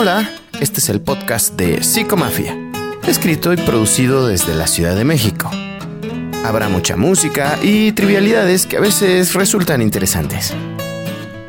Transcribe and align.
Hola, 0.00 0.30
este 0.60 0.78
es 0.78 0.90
el 0.90 1.00
podcast 1.00 1.56
de 1.56 1.82
Psicomafia, 1.82 2.56
escrito 3.08 3.52
y 3.52 3.56
producido 3.56 4.28
desde 4.28 4.54
la 4.54 4.68
Ciudad 4.68 4.94
de 4.94 5.04
México. 5.04 5.50
Habrá 6.44 6.68
mucha 6.68 6.96
música 6.96 7.58
y 7.64 7.90
trivialidades 7.90 8.66
que 8.66 8.76
a 8.76 8.80
veces 8.80 9.34
resultan 9.34 9.82
interesantes. 9.82 10.54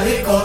Marico. 0.00 0.39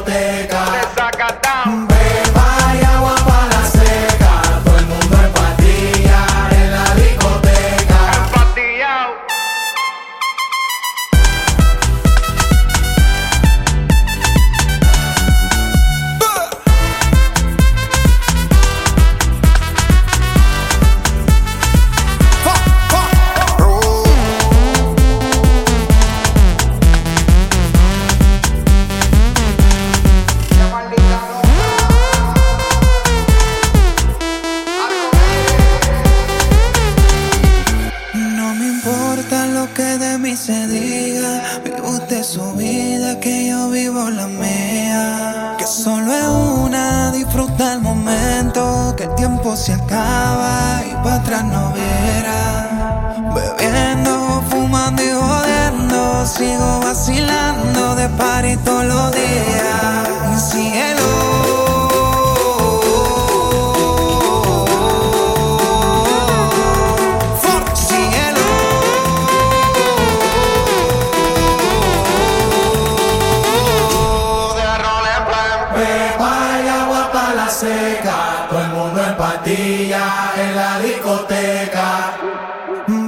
en 79.58 80.56
la 80.56 80.80
discoteca. 80.80 82.18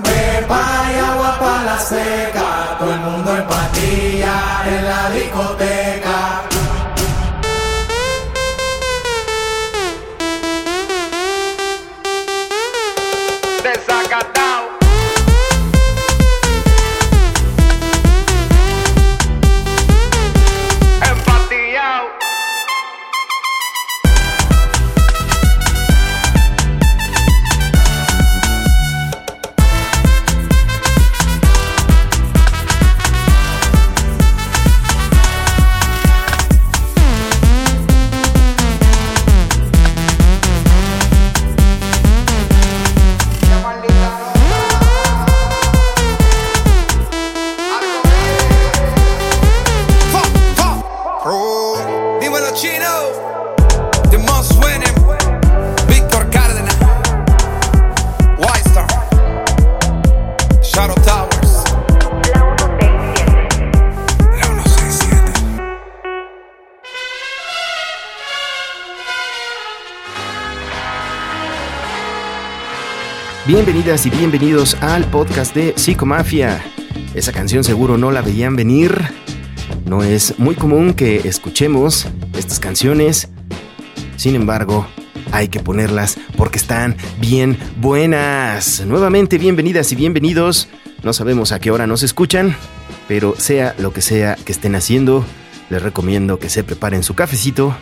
Pepa 0.03 0.63
y 0.94 1.00
agua 1.00 1.38
para 1.40 1.63
la 1.63 1.80
seca. 1.80 2.78
Todo 2.80 2.94
el 2.94 3.00
mundo 3.00 3.35
en 3.35 3.44
pandilla 3.47 4.63
en 4.66 4.86
la 4.86 5.09
discoteca. 5.09 5.77
Bienvenidas 73.48 74.06
y 74.06 74.10
bienvenidos 74.10 74.76
al 74.82 75.06
podcast 75.06 75.56
de 75.56 75.74
Psicomafia. 75.78 76.62
Esa 77.16 77.32
canción 77.32 77.64
seguro 77.64 77.98
no 77.98 78.12
la 78.12 78.22
veían 78.22 78.58
venir. 78.58 79.00
No 79.86 80.04
es 80.04 80.38
muy 80.38 80.54
común 80.54 80.94
que 80.94 81.26
escuchemos 81.26 82.10
estas 82.38 82.60
canciones. 82.60 83.30
Sin 84.18 84.36
embargo, 84.36 84.86
hay 85.32 85.48
que 85.48 85.62
ponerlas 85.62 86.18
porque 86.36 86.58
están 86.58 86.98
bien 87.22 87.58
buenas. 87.78 88.86
Nuevamente, 88.86 89.38
bienvenidas 89.38 89.94
y 89.94 89.96
bienvenidos. 89.96 90.68
No 91.02 91.14
sabemos 91.14 91.54
a 91.54 91.60
qué 91.62 91.72
hora 91.72 91.88
nos 91.88 92.04
escuchan, 92.04 92.54
pero 93.08 93.34
sea 93.38 93.76
lo 93.78 93.94
que 93.94 94.02
sea 94.02 94.36
que 94.36 94.52
estén 94.52 94.76
haciendo, 94.76 95.24
les 95.70 95.82
recomiendo 95.82 96.38
que 96.38 96.50
se 96.50 96.66
preparen 96.66 97.02
su 97.02 97.14
cafecito, 97.14 97.78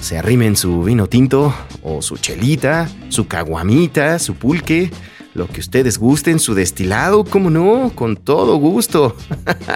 se 0.00 0.18
arrimen 0.18 0.56
su 0.56 0.82
vino 0.82 1.06
tinto 1.06 1.54
o 1.82 2.02
su 2.02 2.16
chelita, 2.16 2.88
su 3.08 3.26
caguamita, 3.26 4.18
su 4.18 4.34
pulque, 4.34 4.90
lo 5.34 5.46
que 5.48 5.60
ustedes 5.60 5.98
gusten, 5.98 6.38
su 6.38 6.54
destilado, 6.54 7.24
como 7.24 7.50
no, 7.50 7.92
con 7.94 8.16
todo 8.16 8.56
gusto. 8.56 9.16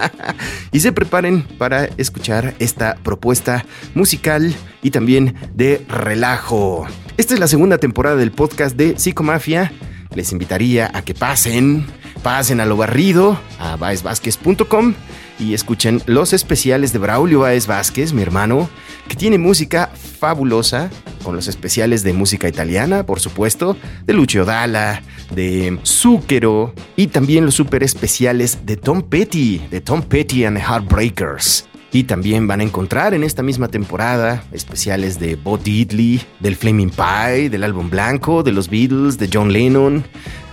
y 0.72 0.80
se 0.80 0.92
preparen 0.92 1.42
para 1.42 1.84
escuchar 1.96 2.54
esta 2.58 2.96
propuesta 3.02 3.64
musical 3.94 4.54
y 4.82 4.90
también 4.90 5.34
de 5.54 5.84
relajo. 5.88 6.86
Esta 7.16 7.34
es 7.34 7.40
la 7.40 7.48
segunda 7.48 7.78
temporada 7.78 8.16
del 8.16 8.32
podcast 8.32 8.76
de 8.76 8.98
Psicomafia. 8.98 9.72
Les 10.14 10.32
invitaría 10.32 10.90
a 10.92 11.02
que 11.02 11.14
pasen, 11.14 11.86
pasen 12.22 12.60
a 12.60 12.66
lo 12.66 12.76
barrido, 12.76 13.38
a 13.58 13.76
baesvázquez.com 13.76 14.94
y 15.38 15.54
escuchen 15.54 16.02
los 16.06 16.32
especiales 16.32 16.92
de 16.92 16.98
Braulio 16.98 17.40
Baez 17.40 17.66
Vázquez, 17.66 18.12
mi 18.12 18.22
hermano, 18.22 18.68
que 19.08 19.16
tiene 19.16 19.38
música 19.38 19.90
fabulosa, 19.94 20.90
con 21.22 21.36
los 21.36 21.48
especiales 21.48 22.02
de 22.02 22.12
música 22.12 22.48
italiana, 22.48 23.04
por 23.06 23.20
supuesto, 23.20 23.76
de 24.04 24.12
Lucio 24.12 24.44
Dalla, 24.44 25.02
de 25.34 25.78
Zucchero 25.84 26.74
y 26.96 27.08
también 27.08 27.44
los 27.44 27.54
super 27.54 27.82
especiales 27.82 28.66
de 28.66 28.76
Tom 28.76 29.02
Petty, 29.02 29.58
de 29.70 29.80
Tom 29.80 30.02
Petty 30.02 30.44
and 30.44 30.56
the 30.56 30.62
Heartbreakers. 30.62 31.66
Y 31.94 32.04
también 32.04 32.46
van 32.46 32.60
a 32.60 32.64
encontrar 32.64 33.12
en 33.12 33.22
esta 33.22 33.42
misma 33.42 33.68
temporada 33.68 34.42
especiales 34.52 35.18
de 35.18 35.36
Bo 35.36 35.58
Diddley, 35.58 36.22
del 36.40 36.56
Flaming 36.56 36.90
Pie, 36.90 37.50
del 37.50 37.64
álbum 37.64 37.90
blanco, 37.90 38.42
de 38.42 38.52
los 38.52 38.70
Beatles, 38.70 39.18
de 39.18 39.28
John 39.30 39.52
Lennon. 39.52 40.02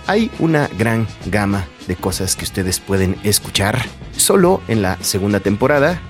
Hay 0.06 0.30
una 0.38 0.68
gran 0.78 1.06
gama 1.26 1.66
de 1.88 1.96
cosas 1.96 2.36
que 2.36 2.44
ustedes 2.44 2.78
pueden 2.78 3.16
escuchar 3.24 3.86
solo 4.20 4.60
en 4.68 4.82
la 4.82 5.02
segunda 5.02 5.40
temporada. 5.40 6.00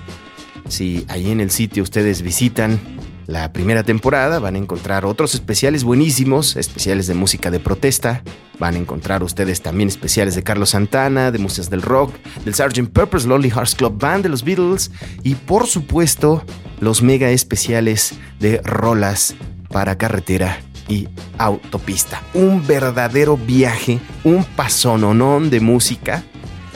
Si 0.67 1.05
ahí 1.09 1.31
en 1.31 1.41
el 1.41 1.51
sitio 1.51 1.83
ustedes 1.83 2.21
visitan 2.21 2.79
la 3.27 3.53
primera 3.53 3.83
temporada, 3.83 4.39
van 4.39 4.55
a 4.55 4.57
encontrar 4.57 5.05
otros 5.05 5.33
especiales 5.33 5.83
buenísimos, 5.83 6.55
especiales 6.55 7.07
de 7.07 7.13
música 7.13 7.49
de 7.49 7.59
protesta. 7.59 8.23
Van 8.59 8.75
a 8.75 8.77
encontrar 8.77 9.23
ustedes 9.23 9.61
también 9.61 9.89
especiales 9.89 10.35
de 10.35 10.43
Carlos 10.43 10.71
Santana, 10.71 11.31
de 11.31 11.39
músicas 11.39 11.69
del 11.69 11.81
rock, 11.81 12.13
del 12.43 12.53
Sgt. 12.53 12.89
Pepper's 12.91 13.25
Lonely 13.25 13.49
Hearts 13.49 13.75
Club 13.75 13.97
Band 13.97 14.23
de 14.23 14.29
los 14.29 14.43
Beatles 14.43 14.91
y 15.23 15.35
por 15.35 15.65
supuesto 15.65 16.43
los 16.79 17.01
mega 17.01 17.29
especiales 17.29 18.13
de 18.39 18.59
rolas 18.63 19.35
para 19.69 19.97
carretera 19.97 20.59
y 20.89 21.07
autopista. 21.37 22.21
Un 22.33 22.65
verdadero 22.67 23.37
viaje, 23.37 23.99
un 24.23 24.43
pasononón 24.43 25.49
de 25.49 25.61
música 25.61 26.23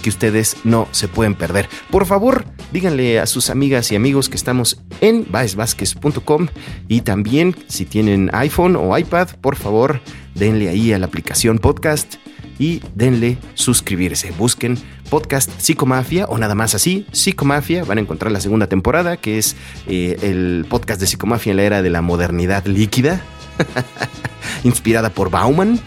que 0.06 0.10
ustedes 0.10 0.58
no 0.64 0.88
se 0.92 1.08
pueden 1.08 1.34
perder. 1.34 1.68
Por 1.90 2.06
favor, 2.06 2.46
díganle 2.72 3.20
a 3.20 3.26
sus 3.26 3.50
amigas 3.50 3.92
y 3.92 3.96
amigos 3.96 4.30
que 4.30 4.36
estamos 4.36 4.80
en 5.02 5.26
baesvázquez.com 5.32 6.48
y 6.88 7.02
también 7.02 7.56
si 7.66 7.86
tienen 7.86 8.30
iPhone 8.32 8.76
o 8.76 8.96
iPad, 8.96 9.30
por 9.42 9.56
favor, 9.56 10.02
denle 10.36 10.70
ahí 10.70 10.94
a 10.94 11.00
la 11.00 11.08
aplicación 11.08 11.58
podcast 11.58 12.18
y 12.60 12.84
denle 12.94 13.40
suscribirse. 13.56 14.30
Busquen 14.38 14.78
podcast 15.10 15.50
Psicomafia 15.60 16.28
o 16.28 16.38
nada 16.38 16.54
más 16.54 16.76
así, 16.76 17.08
Psicomafia. 17.12 17.84
Van 17.84 17.98
a 17.98 18.02
encontrar 18.02 18.32
la 18.32 18.42
segunda 18.42 18.68
temporada, 18.68 19.18
que 19.18 19.40
es 19.40 19.56
eh, 19.88 20.20
el 20.22 20.68
podcast 20.70 21.02
de 21.02 21.08
Psicomafia 21.08 21.50
en 21.50 21.58
la 21.58 21.64
era 21.64 21.82
de 21.82 21.90
la 21.90 22.04
modernidad 22.04 22.68
líquida, 22.68 23.22
inspirada 24.64 25.10
por 25.10 25.32
Bauman 25.32 25.80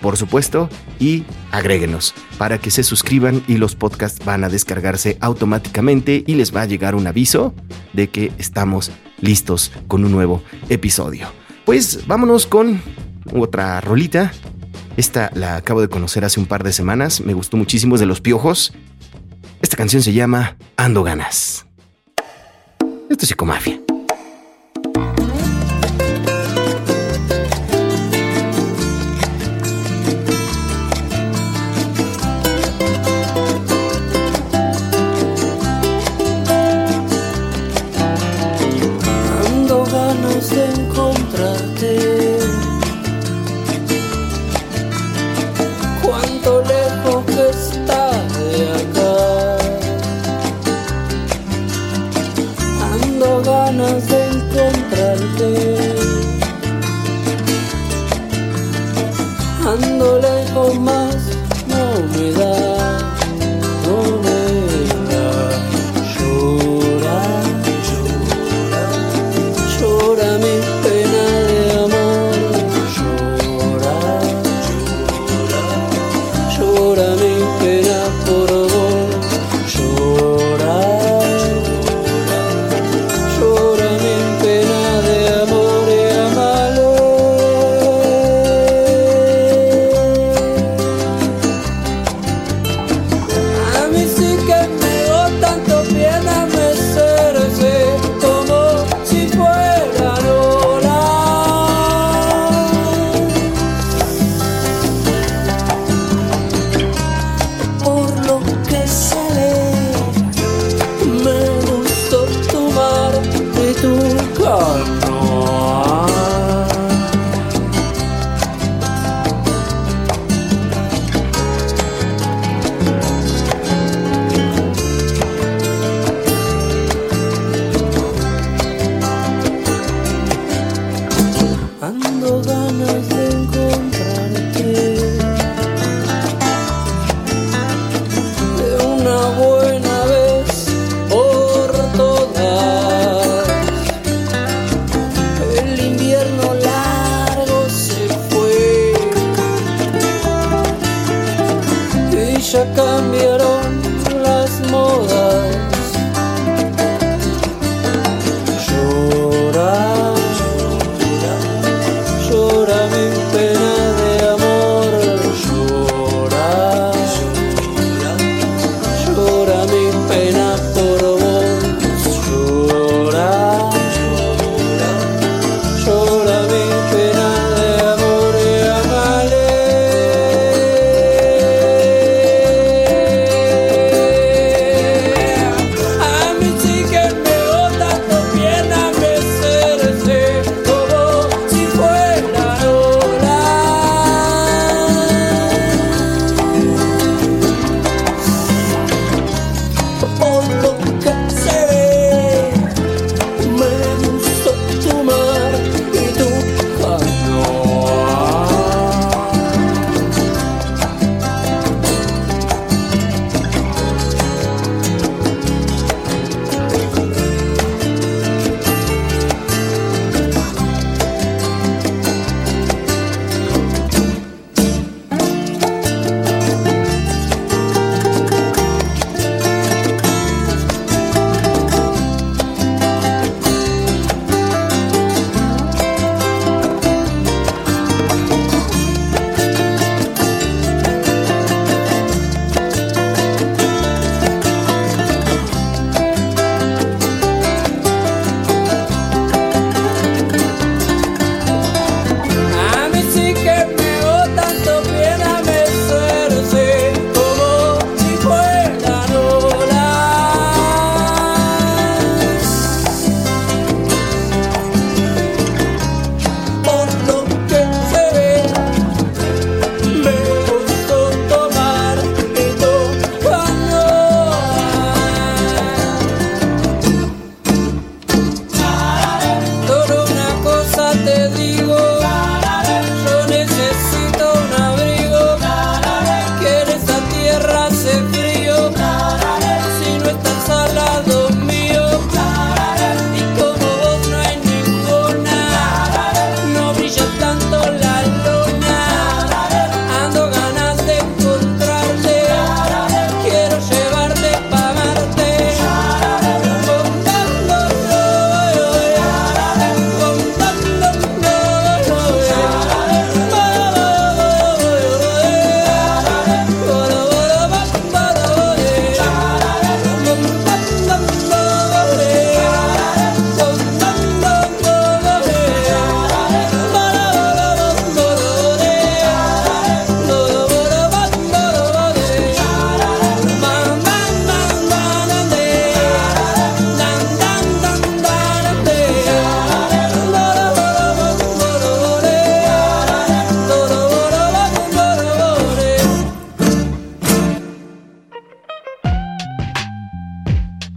por 0.00 0.16
supuesto, 0.16 0.68
y 0.98 1.24
agréguenos 1.50 2.14
para 2.38 2.58
que 2.58 2.70
se 2.70 2.82
suscriban 2.82 3.42
y 3.48 3.56
los 3.56 3.74
podcasts 3.74 4.24
van 4.24 4.44
a 4.44 4.48
descargarse 4.48 5.16
automáticamente 5.20 6.24
y 6.26 6.34
les 6.34 6.54
va 6.54 6.62
a 6.62 6.66
llegar 6.66 6.94
un 6.94 7.06
aviso 7.06 7.54
de 7.92 8.08
que 8.08 8.32
estamos 8.38 8.90
listos 9.20 9.72
con 9.88 10.04
un 10.04 10.12
nuevo 10.12 10.42
episodio. 10.68 11.28
Pues 11.64 12.06
vámonos 12.06 12.46
con 12.46 12.80
otra 13.34 13.80
rolita. 13.80 14.32
Esta 14.96 15.30
la 15.34 15.56
acabo 15.56 15.80
de 15.80 15.88
conocer 15.88 16.24
hace 16.24 16.40
un 16.40 16.46
par 16.46 16.64
de 16.64 16.72
semanas, 16.72 17.20
me 17.20 17.34
gustó 17.34 17.56
muchísimo, 17.56 17.96
es 17.96 18.00
de 18.00 18.06
los 18.06 18.20
piojos. 18.20 18.72
Esta 19.60 19.76
canción 19.76 20.02
se 20.02 20.12
llama 20.12 20.56
Ando 20.76 21.02
Ganas. 21.02 21.66
Esto 23.08 23.24
es 23.24 23.28
psicomafia. 23.28 23.85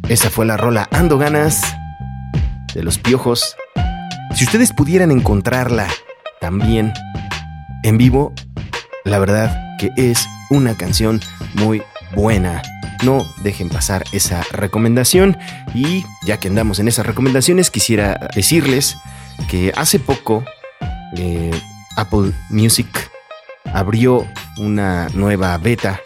Esa 0.09 0.31
fue 0.31 0.47
la 0.47 0.57
rola 0.57 0.89
Ando 0.91 1.19
Ganas 1.19 1.61
de 2.73 2.81
los 2.81 2.97
Piojos. 2.97 3.55
Si 4.33 4.43
ustedes 4.43 4.73
pudieran 4.73 5.11
encontrarla 5.11 5.87
también 6.41 6.93
en 7.83 7.99
vivo, 7.99 8.33
la 9.05 9.19
verdad 9.19 9.77
que 9.77 9.91
es 9.97 10.27
una 10.49 10.75
canción 10.75 11.21
muy 11.53 11.83
buena. 12.15 12.63
No 13.03 13.23
dejen 13.43 13.69
pasar 13.69 14.03
esa 14.11 14.41
recomendación 14.51 15.37
y 15.75 16.03
ya 16.25 16.37
que 16.37 16.47
andamos 16.47 16.79
en 16.79 16.87
esas 16.87 17.05
recomendaciones 17.05 17.69
quisiera 17.69 18.29
decirles 18.33 18.97
que 19.47 19.71
hace 19.77 19.99
poco 19.99 20.43
eh, 21.17 21.51
Apple 21.97 22.31
Music 22.49 23.11
abrió 23.75 24.25
una 24.57 25.07
nueva 25.13 25.55
beta 25.59 26.01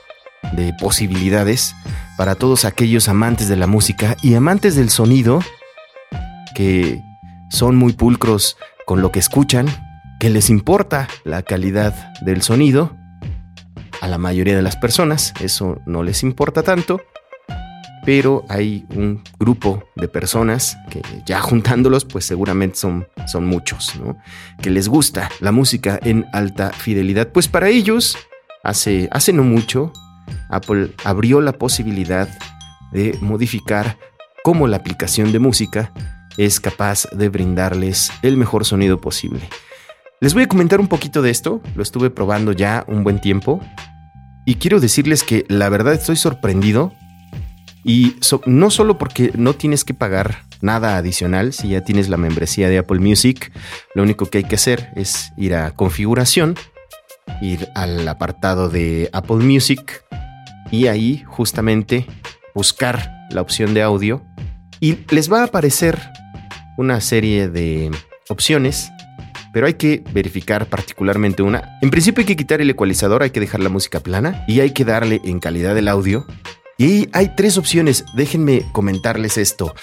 de 0.52 0.74
posibilidades 0.74 1.74
para 2.18 2.36
todos 2.36 2.66
aquellos 2.66 3.10
amantes 3.10 3.48
de 3.48 3.56
la 3.56 3.68
música 3.68 4.16
y 4.22 4.36
amantes 4.36 4.76
del 4.76 4.90
sonido 4.90 5.42
que 6.54 7.04
son 7.50 7.76
muy 7.76 7.94
pulcros 7.94 8.58
con 8.86 9.02
lo 9.02 9.12
que 9.12 9.20
escuchan, 9.20 9.68
que 10.20 10.30
les 10.30 10.50
importa 10.50 11.08
la 11.24 11.44
calidad 11.44 12.14
del 12.22 12.42
sonido. 12.42 12.96
A 14.02 14.08
la 14.08 14.18
mayoría 14.18 14.56
de 14.56 14.62
las 14.62 14.76
personas 14.76 15.34
eso 15.40 15.80
no 15.86 16.04
les 16.04 16.24
importa 16.24 16.62
tanto, 16.62 17.00
pero 18.06 18.44
hay 18.50 18.86
un 18.96 19.24
grupo 19.40 19.84
de 19.96 20.08
personas 20.08 20.78
que 20.90 21.02
ya 21.26 21.40
juntándolos, 21.40 22.04
pues 22.06 22.26
seguramente 22.26 22.78
son, 22.78 23.08
son 23.28 23.46
muchos, 23.46 23.96
¿no? 23.96 24.18
Que 24.62 24.70
les 24.70 24.90
gusta 24.90 25.30
la 25.40 25.52
música 25.52 26.00
en 26.04 26.26
alta 26.34 26.72
fidelidad. 26.72 27.30
Pues 27.30 27.48
para 27.48 27.70
ellos, 27.70 28.18
hace, 28.64 29.08
hace 29.12 29.32
no 29.32 29.44
mucho, 29.44 29.94
Apple 30.50 30.92
abrió 31.04 31.42
la 31.42 31.54
posibilidad 31.54 32.30
de 32.92 33.18
modificar 33.22 33.98
cómo 34.44 34.68
la 34.68 34.78
aplicación 34.78 35.32
de 35.32 35.40
música 35.40 35.92
es 36.38 36.60
capaz 36.60 37.08
de 37.12 37.30
brindarles 37.30 38.12
el 38.22 38.38
mejor 38.38 38.66
sonido 38.66 39.00
posible. 39.00 39.42
Les 40.20 40.34
voy 40.34 40.44
a 40.44 40.48
comentar 40.48 40.80
un 40.80 40.88
poquito 40.88 41.22
de 41.22 41.32
esto, 41.32 41.62
lo 41.76 41.84
estuve 41.84 42.10
probando 42.10 42.54
ya 42.54 42.86
un 42.88 43.04
buen 43.04 43.20
tiempo. 43.20 43.62
Y 44.46 44.56
quiero 44.56 44.80
decirles 44.80 45.24
que 45.24 45.46
la 45.50 45.70
verdad 45.70 45.94
estoy 45.94 46.16
sorprendido. 46.16 46.94
Y 47.84 48.16
no 48.46 48.70
solo 48.70 48.98
porque 48.98 49.32
no 49.36 49.54
tienes 49.54 49.84
que 49.84 49.94
pagar 49.94 50.44
nada 50.62 50.96
adicional 50.96 51.52
si 51.52 51.70
ya 51.70 51.84
tienes 51.84 52.08
la 52.08 52.16
membresía 52.16 52.70
de 52.70 52.78
Apple 52.78 53.02
Music, 53.02 53.52
lo 53.94 54.04
único 54.04 54.28
que 54.28 54.38
hay 54.38 54.44
que 54.46 54.56
hacer 54.56 54.94
es 54.96 55.34
ir 55.36 55.54
a 55.56 55.72
configuración, 55.72 56.56
ir 57.42 57.68
al 57.76 58.08
apartado 58.08 58.70
de 58.70 59.10
Apple 59.12 59.44
Music 59.44 60.06
y 60.74 60.88
ahí 60.88 61.24
justamente 61.28 62.08
buscar 62.56 63.28
la 63.30 63.42
opción 63.42 63.76
de 63.76 63.84
audio 63.84 64.24
y 64.80 64.98
les 65.12 65.32
va 65.32 65.42
a 65.42 65.46
aparecer 65.46 66.02
una 66.78 67.00
serie 67.00 67.48
de 67.48 67.92
opciones, 68.28 68.92
pero 69.54 69.68
hay 69.68 69.76
que 69.76 70.04
verificar 70.14 70.66
particularmente 70.66 71.44
una. 71.44 71.78
En 71.84 71.92
principio 71.92 72.22
hay 72.22 72.26
que 72.26 72.36
quitar 72.36 72.60
el 72.60 72.72
ecualizador, 72.72 73.22
hay 73.22 73.30
que 73.30 73.40
dejar 73.40 73.62
la 73.62 73.70
música 73.70 74.00
plana 74.00 74.44
y 74.48 74.62
hay 74.62 74.72
que 74.72 74.84
darle 74.84 75.22
en 75.24 75.40
calidad 75.40 75.78
el 75.78 75.88
audio. 75.88 76.26
Y 76.80 77.08
hay 77.14 77.36
tres 77.36 77.60
opciones, 77.60 78.04
déjenme 78.16 78.66
comentarles 78.72 79.38
esto. 79.38 79.76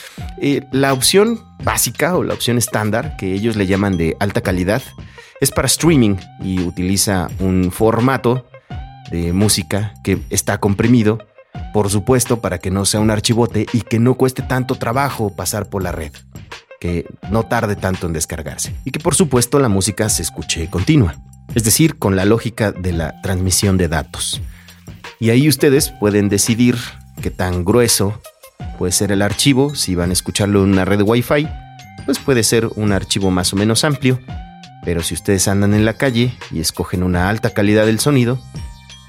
Eh, 0.43 0.67
la 0.73 0.93
opción 0.93 1.39
básica 1.63 2.17
o 2.17 2.25
la 2.25 2.35
opción 2.35 2.59
estándar, 2.59 3.17
que 3.17 3.33
ellos 3.33 3.55
le 3.55 3.69
llaman 3.69 3.97
de 3.97 4.17
alta 4.19 4.41
calidad, 4.41 4.83
es 5.41 5.53
para 5.53 5.67
streaming 5.67 6.17
y 6.43 6.59
utiliza 6.61 7.29
un 7.39 7.71
formato 7.71 8.50
de 9.11 9.33
música 9.33 9.95
que 10.03 10.21
está 10.31 10.59
comprimido, 10.59 11.19
por 11.73 11.91
supuesto 11.91 12.41
para 12.41 12.59
que 12.59 12.71
no 12.71 12.85
sea 12.85 13.01
un 13.01 13.11
archivote 13.11 13.67
y 13.73 13.83
que 13.83 13.99
no 13.99 14.15
cueste 14.15 14.43
tanto 14.43 14.77
trabajo 14.77 15.35
pasar 15.35 15.69
por 15.69 15.83
la 15.83 15.93
red, 15.93 16.13
que 16.81 17.07
no 17.31 17.45
tarde 17.45 17.77
tanto 17.77 18.07
en 18.07 18.13
descargarse 18.13 18.75
y 18.85 18.91
que 18.91 19.01
por 19.01 19.15
supuesto 19.15 19.59
la 19.59 19.69
música 19.69 20.09
se 20.09 20.23
escuche 20.23 20.69
continua, 20.71 21.17
es 21.55 21.65
decir, 21.65 21.99
con 21.99 22.17
la 22.17 22.25
lógica 22.25 22.73
de 22.73 22.93
la 22.93 23.21
transmisión 23.23 23.77
de 23.77 23.89
datos. 23.89 24.41
Y 25.19 25.31
ahí 25.31 25.49
ustedes 25.49 25.91
pueden 25.91 26.29
decidir 26.29 26.77
qué 27.21 27.31
tan 27.31 27.65
grueso 27.65 28.21
puede 28.79 28.93
ser 28.93 29.13
el 29.13 29.23
archivo, 29.23 29.75
si 29.75 29.95
van 29.95 30.11
a 30.11 30.15
escucharlo 30.15 30.65
en 30.65 30.71
una 30.71 30.85
red 30.85 31.03
Wi-Fi, 31.03 31.49
pues 32.07 32.19
puede 32.19 32.43
ser 32.43 32.67
un 32.77 32.93
archivo 32.93 33.31
más 33.31 33.53
o 33.53 33.57
menos 33.57 33.85
amplio, 33.85 34.19
pero 34.85 35.03
si 35.03 35.15
ustedes 35.15 35.49
andan 35.49 35.75
en 35.75 35.85
la 35.85 35.95
calle 35.95 36.33
y 36.51 36.61
escogen 36.61 37.03
una 37.03 37.29
alta 37.29 37.51
calidad 37.51 37.85
del 37.85 38.01
sonido, 38.01 38.41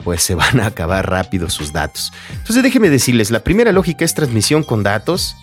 pues 0.03 0.23
se 0.23 0.35
van 0.35 0.59
a 0.59 0.67
acabar 0.67 1.09
rápido 1.09 1.49
sus 1.49 1.73
datos. 1.73 2.11
Entonces 2.31 2.63
déjenme 2.63 2.89
decirles, 2.89 3.31
la 3.31 3.43
primera 3.43 3.71
lógica 3.71 4.05
es 4.05 4.13
transmisión 4.13 4.63
con 4.63 4.83
datos 4.83 5.35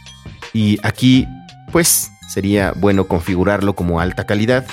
y 0.53 0.79
aquí 0.83 1.27
pues 1.73 2.11
sería 2.29 2.73
bueno 2.77 3.09
configurarlo 3.09 3.75
como 3.75 4.01
alta 4.01 4.27
calidad, 4.27 4.67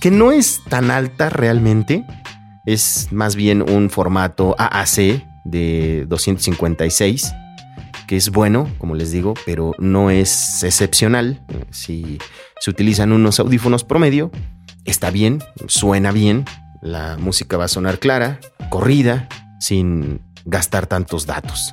que 0.00 0.10
no 0.10 0.32
es 0.32 0.62
tan 0.68 0.90
alta 0.90 1.30
realmente, 1.30 2.04
es 2.66 3.08
más 3.10 3.36
bien 3.36 3.68
un 3.68 3.90
formato 3.90 4.54
AAC 4.58 5.24
de 5.44 6.06
256, 6.08 7.32
que 8.06 8.16
es 8.16 8.30
bueno, 8.30 8.68
como 8.78 8.94
les 8.94 9.12
digo, 9.12 9.34
pero 9.46 9.72
no 9.78 10.10
es 10.10 10.62
excepcional. 10.62 11.40
Si 11.70 12.18
se 12.60 12.70
utilizan 12.70 13.12
unos 13.12 13.40
audífonos 13.40 13.84
promedio, 13.84 14.30
está 14.84 15.10
bien, 15.10 15.42
suena 15.68 16.12
bien, 16.12 16.44
la 16.82 17.16
música 17.18 17.56
va 17.56 17.64
a 17.64 17.68
sonar 17.68 17.98
clara, 17.98 18.40
corrida, 18.70 19.28
sin 19.58 20.20
gastar 20.44 20.86
tantos 20.86 21.26
datos. 21.26 21.72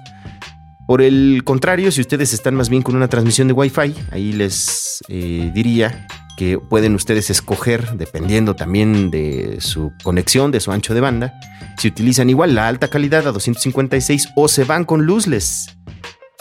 Por 0.88 1.02
el 1.02 1.42
contrario, 1.44 1.92
si 1.92 2.02
ustedes 2.02 2.34
están 2.34 2.56
más 2.56 2.70
bien 2.70 2.82
con 2.82 2.96
una 2.96 3.10
transmisión 3.10 3.48
de 3.48 3.54
Wi-Fi, 3.54 3.94
ahí 4.12 4.32
les 4.32 5.04
eh, 5.10 5.52
diría 5.54 6.08
que 6.38 6.60
pueden 6.60 6.96
ustedes 6.96 7.30
escoger, 7.30 7.98
dependiendo 7.98 8.56
también 8.56 9.12
de 9.12 9.58
su 9.60 9.92
conexión, 10.04 10.52
de 10.52 10.60
su 10.60 10.72
ancho 10.72 10.94
de 10.94 11.02
banda, 11.02 11.34
si 11.78 11.90
utilizan 11.90 12.30
igual 12.30 12.56
la 12.56 12.68
alta 12.68 12.90
calidad 12.90 13.28
a 13.28 13.32
256 13.32 14.30
o 14.36 14.48
se 14.48 14.64
van 14.64 14.86
con 14.86 15.06
luzless, 15.06 15.78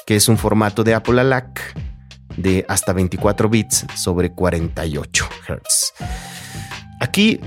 que 0.06 0.16
es 0.16 0.28
un 0.28 0.38
formato 0.38 0.84
de 0.84 0.94
Apple 0.94 1.20
ALAC 1.20 1.74
de 2.36 2.64
hasta 2.68 2.92
24 2.92 3.48
bits 3.48 3.86
sobre 3.96 4.30
48 4.30 5.28
Hz. 5.48 5.92
Aquí 7.00 7.40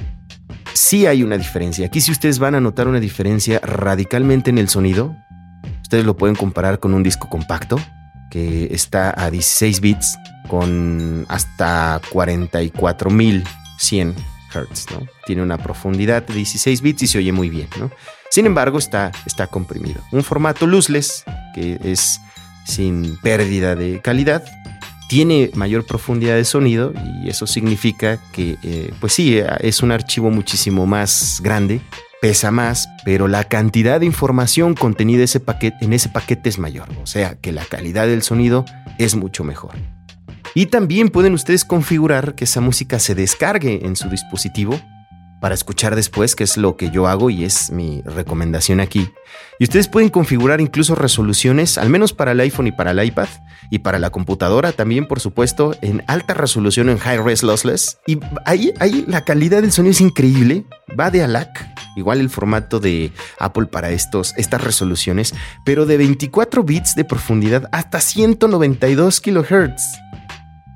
sí 0.73 1.05
hay 1.05 1.23
una 1.23 1.37
diferencia. 1.37 1.85
Aquí 1.85 2.01
si 2.01 2.11
ustedes 2.11 2.39
van 2.39 2.55
a 2.55 2.61
notar 2.61 2.87
una 2.87 2.99
diferencia 2.99 3.59
radicalmente 3.59 4.49
en 4.49 4.57
el 4.57 4.69
sonido, 4.69 5.15
ustedes 5.81 6.05
lo 6.05 6.17
pueden 6.17 6.35
comparar 6.35 6.79
con 6.79 6.93
un 6.93 7.03
disco 7.03 7.29
compacto 7.29 7.79
que 8.29 8.67
está 8.71 9.13
a 9.17 9.31
16 9.31 9.81
bits 9.81 10.17
con 10.47 11.25
hasta 11.29 11.99
44.100 12.11 14.13
Hz, 14.49 14.91
¿no? 14.91 15.05
Tiene 15.25 15.43
una 15.43 15.57
profundidad 15.57 16.25
de 16.25 16.33
16 16.33 16.81
bits 16.81 17.03
y 17.03 17.07
se 17.07 17.19
oye 17.19 17.31
muy 17.31 17.49
bien, 17.49 17.69
¿no? 17.79 17.89
Sin 18.29 18.45
embargo, 18.45 18.77
está, 18.77 19.11
está 19.25 19.47
comprimido. 19.47 20.01
Un 20.11 20.23
formato 20.23 20.67
luzless, 20.67 21.23
que 21.53 21.79
es 21.83 22.19
sin 22.65 23.17
pérdida 23.21 23.75
de 23.75 24.01
calidad, 24.01 24.43
tiene 25.09 25.49
mayor 25.55 25.85
profundidad 25.85 26.35
de 26.35 26.45
sonido 26.45 26.93
y 27.23 27.29
eso 27.29 27.47
significa 27.47 28.19
que, 28.31 28.57
eh, 28.61 28.93
pues 29.01 29.13
sí, 29.13 29.41
es 29.59 29.81
un 29.81 29.91
archivo 29.91 30.29
muchísimo 30.29 30.85
más 30.85 31.41
grande, 31.43 31.81
pesa 32.21 32.51
más, 32.51 32.87
pero 33.03 33.27
la 33.27 33.43
cantidad 33.45 33.99
de 33.99 34.05
información 34.05 34.75
contenida 34.75 35.23
ese 35.23 35.39
paquete, 35.39 35.83
en 35.83 35.93
ese 35.93 36.09
paquete 36.09 36.47
es 36.47 36.59
mayor, 36.59 36.87
o 37.01 37.07
sea 37.07 37.35
que 37.41 37.51
la 37.51 37.65
calidad 37.65 38.05
del 38.05 38.21
sonido 38.21 38.65
es 38.99 39.15
mucho 39.15 39.43
mejor. 39.43 39.73
Y 40.53 40.67
también 40.67 41.09
pueden 41.09 41.33
ustedes 41.33 41.65
configurar 41.65 42.35
que 42.35 42.43
esa 42.43 42.61
música 42.61 42.99
se 42.99 43.15
descargue 43.15 43.85
en 43.87 43.95
su 43.95 44.09
dispositivo 44.09 44.79
para 45.39 45.55
escuchar 45.55 45.95
después, 45.95 46.35
que 46.35 46.43
es 46.43 46.57
lo 46.57 46.75
que 46.75 46.91
yo 46.91 47.07
hago 47.07 47.29
y 47.29 47.45
es 47.45 47.71
mi 47.71 48.01
recomendación 48.03 48.79
aquí. 48.79 49.09
Y 49.57 49.63
ustedes 49.63 49.87
pueden 49.87 50.09
configurar 50.09 50.61
incluso 50.61 50.95
resoluciones, 50.95 51.77
al 51.77 51.89
menos 51.89 52.13
para 52.13 52.33
el 52.33 52.39
iPhone 52.39 52.67
y 52.67 52.71
para 52.71 52.91
el 52.91 53.03
iPad, 53.03 53.27
y 53.69 53.79
para 53.79 53.99
la 53.99 54.09
computadora 54.09 54.71
también, 54.71 55.07
por 55.07 55.19
supuesto, 55.19 55.75
en 55.81 56.03
alta 56.07 56.33
resolución 56.33 56.89
en 56.89 56.97
High 56.97 57.19
Res 57.19 57.43
Lossless. 57.43 57.99
Y 58.07 58.19
ahí, 58.45 58.73
ahí 58.79 59.05
la 59.07 59.23
calidad 59.23 59.61
del 59.61 59.71
sonido 59.71 59.91
es 59.91 60.01
increíble, 60.01 60.65
va 60.99 61.11
de 61.11 61.23
ALAC, 61.23 61.67
igual 61.95 62.19
el 62.19 62.29
formato 62.29 62.79
de 62.79 63.11
Apple 63.39 63.67
para 63.67 63.91
estos, 63.91 64.33
estas 64.37 64.63
resoluciones, 64.63 65.33
pero 65.65 65.85
de 65.85 65.97
24 65.97 66.63
bits 66.63 66.95
de 66.95 67.05
profundidad 67.05 67.69
hasta 67.71 68.01
192 68.01 69.21
kHz. 69.21 69.81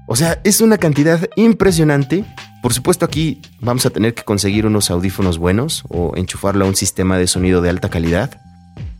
O 0.06 0.16
sea, 0.16 0.40
es 0.44 0.62
una 0.62 0.78
cantidad 0.78 1.30
impresionante 1.36 2.26
por 2.64 2.74
supuesto 2.74 3.04
aquí 3.04 3.42
vamos 3.60 3.86
a 3.86 3.90
tener 3.90 4.14
que 4.14 4.24
conseguir 4.24 4.66
unos 4.66 4.90
audífonos 4.90 5.38
buenos 5.38 5.84
o 5.90 6.14
enchufarlo 6.16 6.64
a 6.64 6.68
un 6.70 6.78
sistema 6.78 7.18
de 7.18 7.28
sonido 7.28 7.62
de 7.62 7.70
alta 7.70 7.90
calidad. 7.90 8.40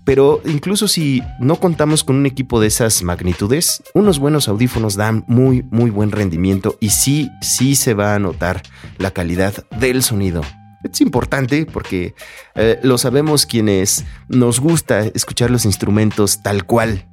Pero 0.04 0.42
incluso 0.46 0.90
si 0.90 1.24
no 1.40 1.56
contamos 1.56 2.04
con 2.04 2.18
un 2.18 2.26
equipo 2.26 2.60
de 2.60 2.68
esas 2.68 3.04
magnitudes, 3.04 3.82
unos 3.94 4.20
buenos 4.20 4.50
audífonos 4.50 4.98
dan 4.98 5.24
muy, 5.28 5.64
muy 5.72 5.92
buen 5.92 6.12
rendimiento 6.12 6.78
y 6.82 6.90
sí, 6.90 7.30
sí 7.42 7.76
se 7.76 7.94
va 7.94 8.16
a 8.16 8.20
notar 8.20 8.64
la 8.98 9.12
calidad 9.12 9.66
del 9.80 10.04
sonido 10.04 10.42
Es 10.84 11.02
importante 11.02 11.66
porque 11.66 12.14
eh, 12.56 12.80
lo 12.84 12.98
sabemos 12.98 13.46
quienes 13.46 14.06
nos 14.28 14.60
gusta 14.60 15.02
escuchar 15.02 15.50
los 15.50 15.66
instrumentos 15.66 16.44
tal 16.44 16.66
cual. 16.66 17.06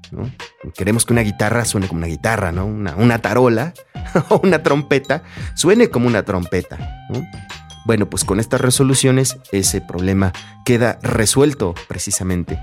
Queremos 0.76 1.04
que 1.04 1.12
una 1.12 1.22
guitarra 1.22 1.64
suene 1.64 1.86
como 1.86 1.98
una 1.98 2.08
guitarra, 2.08 2.50
¿no? 2.50 2.66
Una, 2.66 2.96
una 2.96 3.20
tarola 3.20 3.72
o 4.28 4.40
una 4.42 4.62
trompeta 4.62 5.22
suene 5.54 5.88
como 5.88 6.08
una 6.08 6.24
trompeta. 6.24 7.06
Bueno, 7.86 8.10
pues 8.10 8.24
con 8.24 8.40
estas 8.40 8.60
resoluciones 8.60 9.38
ese 9.52 9.80
problema 9.80 10.32
queda 10.64 10.98
resuelto 11.02 11.74
precisamente. 11.88 12.58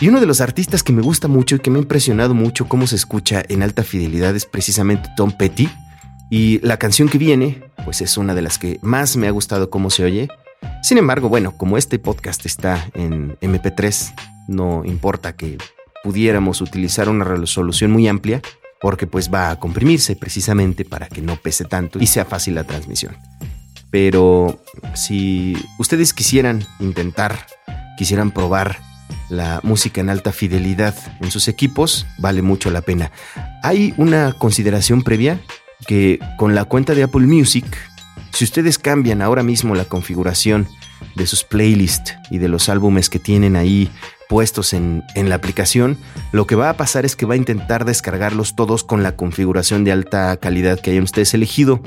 Y 0.00 0.08
uno 0.08 0.20
de 0.20 0.26
los 0.26 0.40
artistas 0.40 0.82
que 0.82 0.92
me 0.92 1.02
gusta 1.02 1.28
mucho 1.28 1.56
y 1.56 1.58
que 1.58 1.70
me 1.70 1.78
ha 1.78 1.82
impresionado 1.82 2.34
mucho 2.34 2.68
cómo 2.68 2.86
se 2.86 2.96
escucha 2.96 3.42
en 3.48 3.62
alta 3.62 3.82
fidelidad 3.82 4.34
es 4.36 4.46
precisamente 4.46 5.08
Tom 5.16 5.32
Petty. 5.32 5.68
Y 6.30 6.60
la 6.66 6.78
canción 6.78 7.08
que 7.08 7.18
viene, 7.18 7.62
pues 7.84 8.00
es 8.00 8.16
una 8.18 8.34
de 8.34 8.42
las 8.42 8.58
que 8.58 8.78
más 8.82 9.16
me 9.16 9.28
ha 9.28 9.30
gustado 9.30 9.70
cómo 9.70 9.90
se 9.90 10.04
oye. 10.04 10.28
Sin 10.82 10.98
embargo, 10.98 11.28
bueno, 11.28 11.56
como 11.56 11.78
este 11.78 11.98
podcast 11.98 12.44
está 12.44 12.88
en 12.94 13.38
MP3, 13.40 14.14
no 14.48 14.84
importa 14.84 15.34
que 15.34 15.58
pudiéramos 16.02 16.60
utilizar 16.60 17.08
una 17.08 17.24
resolución 17.24 17.90
muy 17.90 18.08
amplia, 18.08 18.42
porque 18.80 19.06
pues 19.06 19.32
va 19.32 19.50
a 19.50 19.58
comprimirse 19.58 20.16
precisamente 20.16 20.84
para 20.84 21.08
que 21.08 21.22
no 21.22 21.36
pese 21.36 21.64
tanto 21.64 21.98
y 21.98 22.06
sea 22.06 22.24
fácil 22.24 22.54
la 22.54 22.64
transmisión. 22.64 23.16
Pero 23.90 24.62
si 24.94 25.56
ustedes 25.78 26.12
quisieran 26.12 26.64
intentar, 26.78 27.46
quisieran 27.96 28.30
probar 28.30 28.78
la 29.30 29.60
música 29.62 30.00
en 30.00 30.10
alta 30.10 30.32
fidelidad 30.32 30.94
en 31.20 31.30
sus 31.30 31.48
equipos, 31.48 32.06
vale 32.18 32.42
mucho 32.42 32.70
la 32.70 32.82
pena. 32.82 33.10
Hay 33.62 33.94
una 33.96 34.34
consideración 34.34 35.02
previa 35.02 35.40
que 35.86 36.18
con 36.36 36.54
la 36.54 36.64
cuenta 36.64 36.94
de 36.94 37.02
Apple 37.02 37.26
Music, 37.26 37.64
si 38.32 38.44
ustedes 38.44 38.78
cambian 38.78 39.22
ahora 39.22 39.42
mismo 39.42 39.74
la 39.74 39.84
configuración 39.84 40.68
de 41.14 41.26
sus 41.26 41.44
playlists 41.44 42.14
y 42.30 42.38
de 42.38 42.48
los 42.48 42.68
álbumes 42.68 43.08
que 43.08 43.18
tienen 43.18 43.56
ahí 43.56 43.90
puestos 44.28 44.72
en, 44.72 45.02
en, 45.14 45.28
la 45.28 45.36
aplicación, 45.36 45.96
lo 46.32 46.46
que 46.46 46.54
va 46.54 46.70
a 46.70 46.76
pasar 46.76 47.04
es 47.06 47.16
que 47.16 47.26
va 47.26 47.34
a 47.34 47.38
intentar 47.38 47.84
descargarlos 47.84 48.56
todos 48.56 48.84
con 48.84 49.02
la 49.02 49.16
configuración 49.16 49.84
de 49.84 49.92
alta 49.92 50.36
calidad 50.36 50.80
que 50.80 50.90
hayan 50.90 51.04
ustedes 51.04 51.32
elegido. 51.34 51.82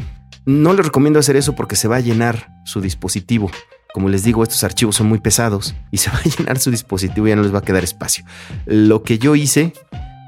No 0.45 0.73
les 0.73 0.85
recomiendo 0.85 1.19
hacer 1.19 1.35
eso 1.35 1.55
porque 1.55 1.75
se 1.75 1.87
va 1.87 1.97
a 1.97 2.01
llenar 2.01 2.49
su 2.65 2.81
dispositivo. 2.81 3.51
Como 3.93 4.09
les 4.09 4.23
digo, 4.23 4.41
estos 4.41 4.63
archivos 4.63 4.95
son 4.95 5.07
muy 5.07 5.19
pesados 5.19 5.75
y 5.91 5.97
se 5.97 6.09
va 6.09 6.17
a 6.17 6.23
llenar 6.37 6.57
su 6.59 6.71
dispositivo 6.71 7.27
y 7.27 7.29
ya 7.29 7.35
no 7.35 7.43
les 7.43 7.53
va 7.53 7.59
a 7.59 7.63
quedar 7.63 7.83
espacio. 7.83 8.25
Lo 8.65 9.03
que 9.03 9.19
yo 9.19 9.35
hice, 9.35 9.73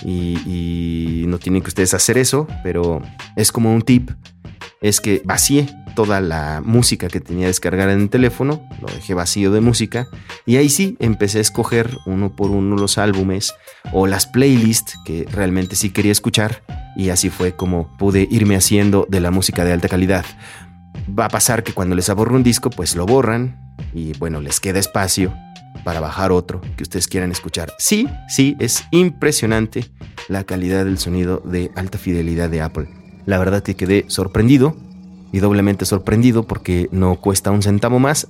y, 0.05 1.25
no 1.27 1.39
tienen 1.39 1.61
que 1.61 1.69
ustedes 1.69 1.93
hacer 1.93 2.17
eso, 2.17 2.47
pero 2.63 3.01
es 3.35 3.51
como 3.51 3.73
un 3.73 3.81
tip, 3.81 4.11
es 4.81 5.01
que 5.01 5.21
vacié 5.25 5.67
toda 5.95 6.21
la 6.21 6.61
música 6.63 7.07
que 7.07 7.19
tenía 7.19 7.47
descargada 7.47 7.93
en 7.93 8.01
el 8.01 8.09
teléfono, 8.09 8.67
lo 8.81 8.87
dejé 8.87 9.13
vacío 9.13 9.51
de 9.51 9.61
música 9.61 10.07
y 10.45 10.57
ahí 10.57 10.69
sí 10.69 10.97
empecé 10.99 11.39
a 11.39 11.41
escoger 11.41 11.97
uno 12.05 12.35
por 12.35 12.51
uno 12.51 12.75
los 12.75 12.97
álbumes 12.97 13.53
o 13.91 14.07
las 14.07 14.27
playlists 14.27 14.95
que 15.05 15.25
realmente 15.31 15.75
sí 15.75 15.91
quería 15.91 16.11
escuchar 16.11 16.63
y 16.95 17.09
así 17.09 17.29
fue 17.29 17.55
como 17.55 17.95
pude 17.97 18.27
irme 18.29 18.55
haciendo 18.55 19.05
de 19.09 19.19
la 19.19 19.31
música 19.31 19.63
de 19.65 19.73
alta 19.73 19.87
calidad 19.87 20.25
va 21.08 21.25
a 21.25 21.29
pasar 21.29 21.63
que 21.63 21.73
cuando 21.73 21.95
les 21.95 22.10
aborre 22.10 22.36
un 22.36 22.43
disco, 22.43 22.69
pues 22.69 22.95
lo 22.95 23.06
borran 23.06 23.75
y 23.93 24.17
bueno, 24.17 24.41
les 24.41 24.60
queda 24.60 24.79
espacio 24.79 25.34
para 25.84 25.99
bajar 25.99 26.32
otro 26.32 26.62
que 26.77 26.84
ustedes 26.84 27.08
quieran 27.08 27.32
escuchar. 27.32 27.73
Sí, 27.77 28.08
sí, 28.29 28.56
es 28.60 28.84
impresionante 28.91 29.86
la 30.27 30.43
calidad 30.43 30.86
del 30.86 30.97
sonido 30.97 31.41
de 31.43 31.71
alta 31.75 31.97
fidelidad 31.97 32.49
de 32.49 32.62
Apple. 32.62 32.88
La 33.25 33.38
verdad 33.38 33.63
que 33.63 33.75
quedé 33.75 34.06
sorprendido 34.08 34.75
y 35.32 35.39
doblemente 35.39 35.86
sorprendido 35.86 36.43
porque 36.43 36.88
no 36.91 37.19
cuesta 37.19 37.51
un 37.51 37.63
centavo 37.63 37.99
más. 37.99 38.27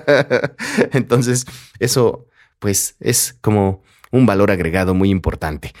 Entonces, 0.92 1.46
eso 1.78 2.26
pues 2.58 2.96
es 3.00 3.36
como 3.40 3.82
un 4.10 4.26
valor 4.26 4.50
agregado 4.50 4.94
muy 4.94 5.10
importante. 5.10 5.72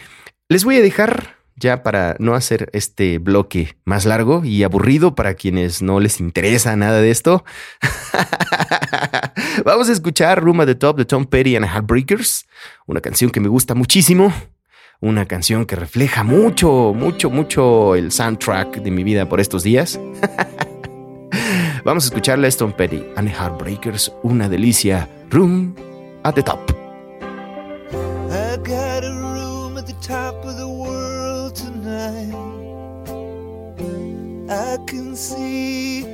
Les 0.48 0.64
voy 0.64 0.76
a 0.76 0.82
dejar 0.82 1.39
ya 1.60 1.82
para 1.82 2.16
no 2.18 2.34
hacer 2.34 2.68
este 2.72 3.18
bloque 3.18 3.76
más 3.84 4.06
largo 4.06 4.44
y 4.44 4.64
aburrido 4.64 5.14
para 5.14 5.34
quienes 5.34 5.82
no 5.82 6.00
les 6.00 6.18
interesa 6.18 6.74
nada 6.74 7.00
de 7.00 7.10
esto, 7.10 7.44
vamos 9.64 9.88
a 9.88 9.92
escuchar 9.92 10.42
Room 10.42 10.60
at 10.62 10.66
the 10.66 10.74
Top 10.74 10.96
de 10.96 11.04
Tom 11.04 11.26
Petty 11.26 11.54
and 11.56 11.66
Heartbreakers, 11.66 12.46
una 12.86 13.00
canción 13.00 13.30
que 13.30 13.40
me 13.40 13.48
gusta 13.48 13.74
muchísimo, 13.74 14.32
una 15.00 15.26
canción 15.26 15.66
que 15.66 15.76
refleja 15.76 16.24
mucho, 16.24 16.92
mucho, 16.94 17.30
mucho 17.30 17.94
el 17.94 18.10
soundtrack 18.10 18.82
de 18.82 18.90
mi 18.90 19.04
vida 19.04 19.28
por 19.28 19.40
estos 19.40 19.62
días. 19.62 20.00
vamos 21.84 22.04
a 22.04 22.06
escucharle 22.08 22.48
a 22.48 22.50
Tom 22.50 22.72
Petty 22.72 23.04
and 23.16 23.28
Heartbreakers, 23.28 24.12
una 24.22 24.48
delicia, 24.48 25.08
Room 25.30 25.74
at 26.24 26.34
the 26.34 26.42
Top. 26.42 26.58
I 30.50 31.19
tonight. 31.50 32.34
I 34.50 34.78
can 34.86 35.16
see. 35.16 36.04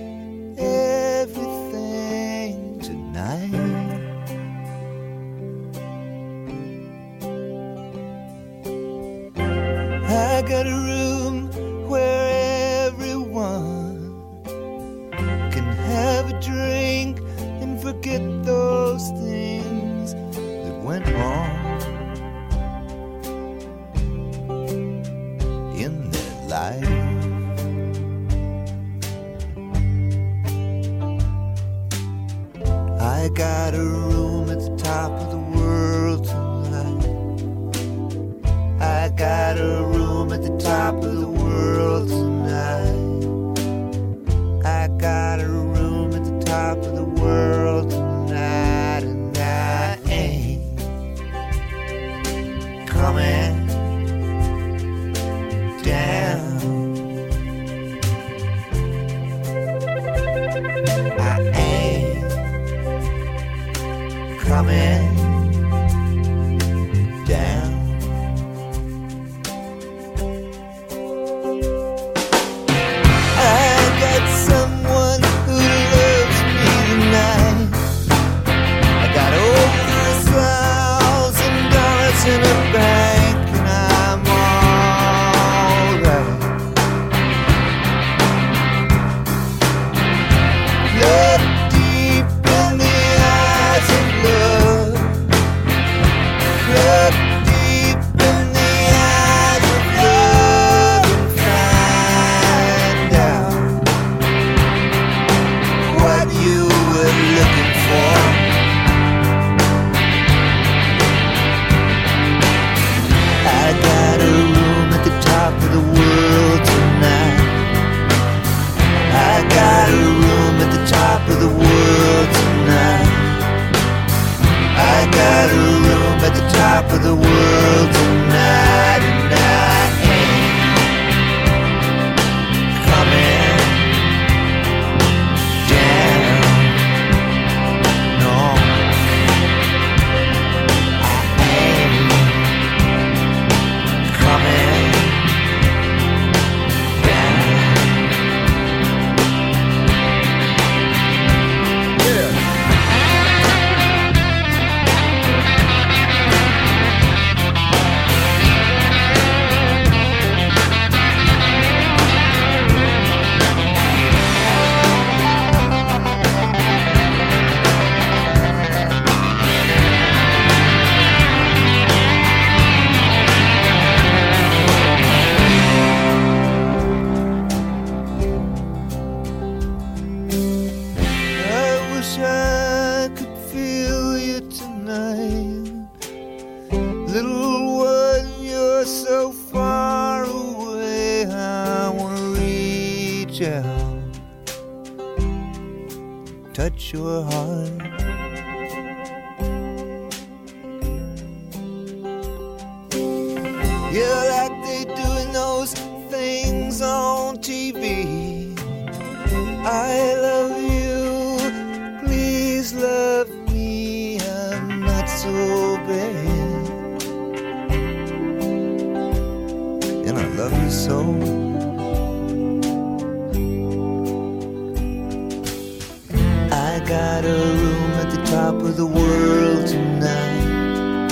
Got 227.17 227.25
a 227.25 227.33
room 227.33 227.93
at 227.93 228.11
the 228.11 228.23
top 228.31 228.55
of 228.57 228.77
the 228.77 228.85
world 228.85 229.67
tonight. 229.67 231.11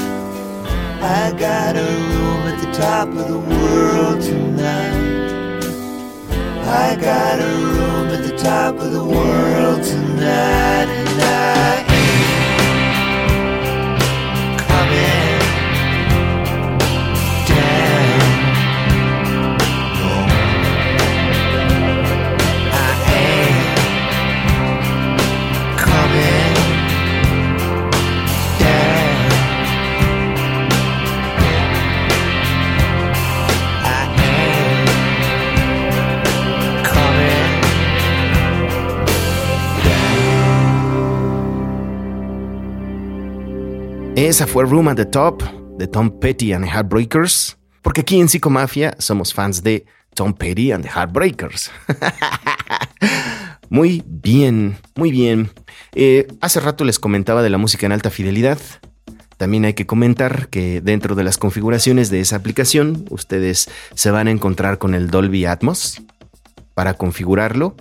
I 1.01 1.33
got 1.33 1.77
a 1.77 1.81
room 1.81 2.43
at 2.47 2.61
the 2.61 2.71
top 2.79 3.09
of 3.09 3.27
the 3.27 3.39
world 3.39 4.21
tonight. 4.21 5.65
I 6.63 6.97
got 7.01 7.41
a 7.41 7.57
room 7.57 8.09
at 8.09 8.23
the 8.23 8.37
top 8.37 8.75
of 8.81 8.93
the 8.93 9.03
world 9.03 9.83
tonight, 9.83 10.89
and 10.91 11.23
I 11.23 11.84
Esa 44.17 44.47
fue 44.47 44.65
Room 44.65 44.87
at 44.87 44.95
the 44.95 45.07
Top 45.07 45.43
de 45.77 45.89
Tom 45.89 46.21
Petty 46.21 46.53
and 46.53 46.65
the 46.65 46.71
Heartbreakers, 46.71 47.57
porque 47.83 48.03
aquí 48.03 48.21
en 48.21 48.29
Psicomafia 48.29 48.95
somos 48.99 49.35
fans 49.35 49.65
de 49.65 49.85
Tom 50.15 50.33
Petty 50.33 50.71
and 50.71 50.85
the 50.85 50.91
Heartbreakers. 50.91 51.73
muy 53.71 54.05
bien, 54.07 54.77
muy 54.95 55.11
bien. 55.11 55.51
Eh, 55.97 56.29
hace 56.41 56.61
rato 56.61 56.85
les 56.85 57.01
comentaba 57.01 57.43
de 57.43 57.51
la 57.51 57.59
música 57.59 57.87
en 57.87 57.93
alta 57.93 58.09
fidelidad. 58.09 58.59
También 59.37 59.65
hay 59.65 59.75
que 59.75 59.85
comentar 59.85 60.49
que 60.49 60.81
dentro 60.81 61.17
de 61.17 61.25
las 61.25 61.37
configuraciones 61.37 62.09
de 62.09 62.21
esa 62.21 62.37
aplicación, 62.37 63.07
ustedes 63.11 63.69
se 63.95 64.11
van 64.13 64.29
a 64.29 64.31
encontrar 64.31 64.79
con 64.79 64.95
el 64.95 65.11
Dolby 65.11 65.45
Atmos 65.45 66.03
para 66.75 66.95
configurarlo. 66.95 67.75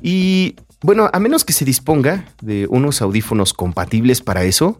Y 0.00 0.56
bueno, 0.80 1.10
a 1.12 1.20
menos 1.20 1.44
que 1.44 1.52
se 1.52 1.66
disponga 1.66 2.24
de 2.40 2.66
unos 2.70 3.02
audífonos 3.02 3.52
compatibles 3.52 4.22
para 4.22 4.44
eso, 4.44 4.78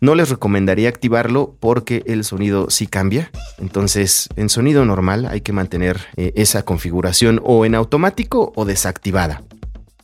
no 0.00 0.14
les 0.14 0.30
recomendaría 0.30 0.88
activarlo 0.88 1.56
porque 1.60 2.02
el 2.06 2.24
sonido 2.24 2.70
sí 2.70 2.86
cambia. 2.86 3.30
Entonces, 3.58 4.28
en 4.36 4.48
sonido 4.48 4.84
normal 4.84 5.26
hay 5.26 5.40
que 5.40 5.52
mantener 5.52 6.00
eh, 6.16 6.32
esa 6.36 6.64
configuración 6.64 7.40
o 7.44 7.64
en 7.64 7.74
automático 7.74 8.52
o 8.56 8.64
desactivada. 8.64 9.42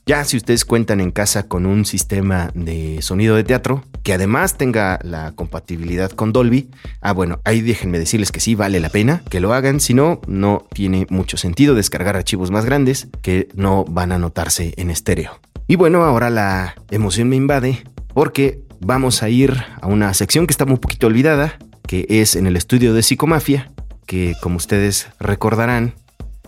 Ya 0.04 0.24
si 0.24 0.36
ustedes 0.36 0.64
cuentan 0.64 1.00
en 1.00 1.12
casa 1.12 1.44
con 1.44 1.64
un 1.64 1.84
sistema 1.84 2.50
de 2.54 3.00
sonido 3.02 3.36
de 3.36 3.44
teatro 3.44 3.84
que 4.02 4.12
además 4.12 4.58
tenga 4.58 4.98
la 5.04 5.30
compatibilidad 5.30 6.10
con 6.10 6.32
Dolby, 6.32 6.70
ah 7.00 7.12
bueno, 7.12 7.40
ahí 7.44 7.60
déjenme 7.60 8.00
decirles 8.00 8.32
que 8.32 8.40
sí 8.40 8.56
vale 8.56 8.80
la 8.80 8.88
pena 8.88 9.22
que 9.30 9.38
lo 9.38 9.54
hagan, 9.54 9.78
si 9.78 9.94
no, 9.94 10.20
no 10.26 10.66
tiene 10.74 11.06
mucho 11.08 11.36
sentido 11.36 11.76
descargar 11.76 12.16
archivos 12.16 12.50
más 12.50 12.64
grandes 12.64 13.06
que 13.22 13.48
no 13.54 13.84
van 13.84 14.10
a 14.10 14.18
notarse 14.18 14.74
en 14.76 14.90
estéreo. 14.90 15.38
Y 15.68 15.76
bueno, 15.76 16.02
ahora 16.02 16.30
la 16.30 16.74
emoción 16.90 17.28
me 17.28 17.36
invade 17.36 17.84
porque 18.12 18.60
vamos 18.84 19.22
a 19.22 19.28
ir 19.28 19.62
a 19.80 19.86
una 19.86 20.12
sección 20.14 20.46
que 20.46 20.52
estaba 20.52 20.72
un 20.72 20.78
poquito 20.78 21.06
olvidada, 21.06 21.56
que 21.86 22.06
es 22.08 22.36
en 22.36 22.46
el 22.46 22.56
estudio 22.56 22.92
de 22.94 23.02
Psicomafia, 23.02 23.70
que 24.06 24.34
como 24.42 24.56
ustedes 24.56 25.08
recordarán, 25.18 25.94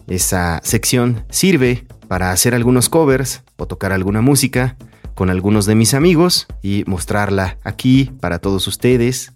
esa 0.09 0.61
sección 0.64 1.25
sirve 1.31 1.87
para 2.09 2.31
hacer 2.33 2.55
algunos 2.55 2.88
covers 2.88 3.42
o 3.57 3.66
tocar 3.66 3.92
alguna 3.92 4.20
música 4.20 4.77
con 5.14 5.31
algunos 5.31 5.64
de 5.64 5.75
mis 5.75 5.94
amigos 5.94 6.47
y 6.61 6.85
mostrarla 6.87 7.59
aquí 7.62 8.11
para 8.20 8.40
todos 8.40 8.66
ustedes. 8.66 9.33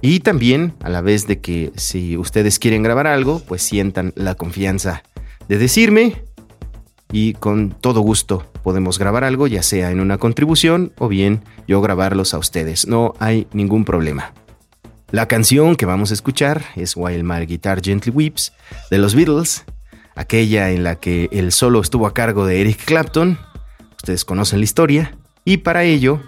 Y 0.00 0.20
también 0.20 0.74
a 0.82 0.88
la 0.88 1.02
vez 1.02 1.26
de 1.26 1.40
que 1.40 1.72
si 1.76 2.16
ustedes 2.16 2.58
quieren 2.58 2.82
grabar 2.82 3.06
algo, 3.06 3.40
pues 3.40 3.62
sientan 3.62 4.12
la 4.14 4.36
confianza 4.36 5.02
de 5.48 5.58
decirme 5.58 6.22
y 7.12 7.34
con 7.34 7.70
todo 7.70 8.00
gusto 8.00 8.49
podemos 8.62 8.98
grabar 8.98 9.24
algo, 9.24 9.46
ya 9.46 9.62
sea 9.62 9.90
en 9.90 10.00
una 10.00 10.18
contribución 10.18 10.92
o 10.98 11.08
bien 11.08 11.42
yo 11.66 11.80
grabarlos 11.80 12.34
a 12.34 12.38
ustedes. 12.38 12.86
No 12.86 13.14
hay 13.18 13.46
ningún 13.52 13.84
problema. 13.84 14.32
La 15.10 15.26
canción 15.26 15.74
que 15.74 15.86
vamos 15.86 16.12
a 16.12 16.14
escuchar 16.14 16.62
es 16.76 16.96
While 16.96 17.24
My 17.24 17.44
Guitar 17.46 17.82
Gently 17.82 18.12
Weeps 18.12 18.52
de 18.90 18.98
los 18.98 19.14
Beatles, 19.14 19.64
aquella 20.14 20.70
en 20.70 20.84
la 20.84 20.96
que 20.96 21.28
el 21.32 21.50
solo 21.50 21.80
estuvo 21.80 22.06
a 22.06 22.14
cargo 22.14 22.46
de 22.46 22.60
Eric 22.60 22.84
Clapton. 22.84 23.38
Ustedes 23.96 24.24
conocen 24.24 24.60
la 24.60 24.64
historia. 24.64 25.18
Y 25.44 25.58
para 25.58 25.82
ello, 25.82 26.20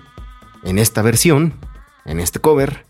en 0.65 0.79
esta 0.79 1.01
versión, 1.03 1.55
en 2.05 2.19
este 2.19 2.41
cover, 2.41 2.85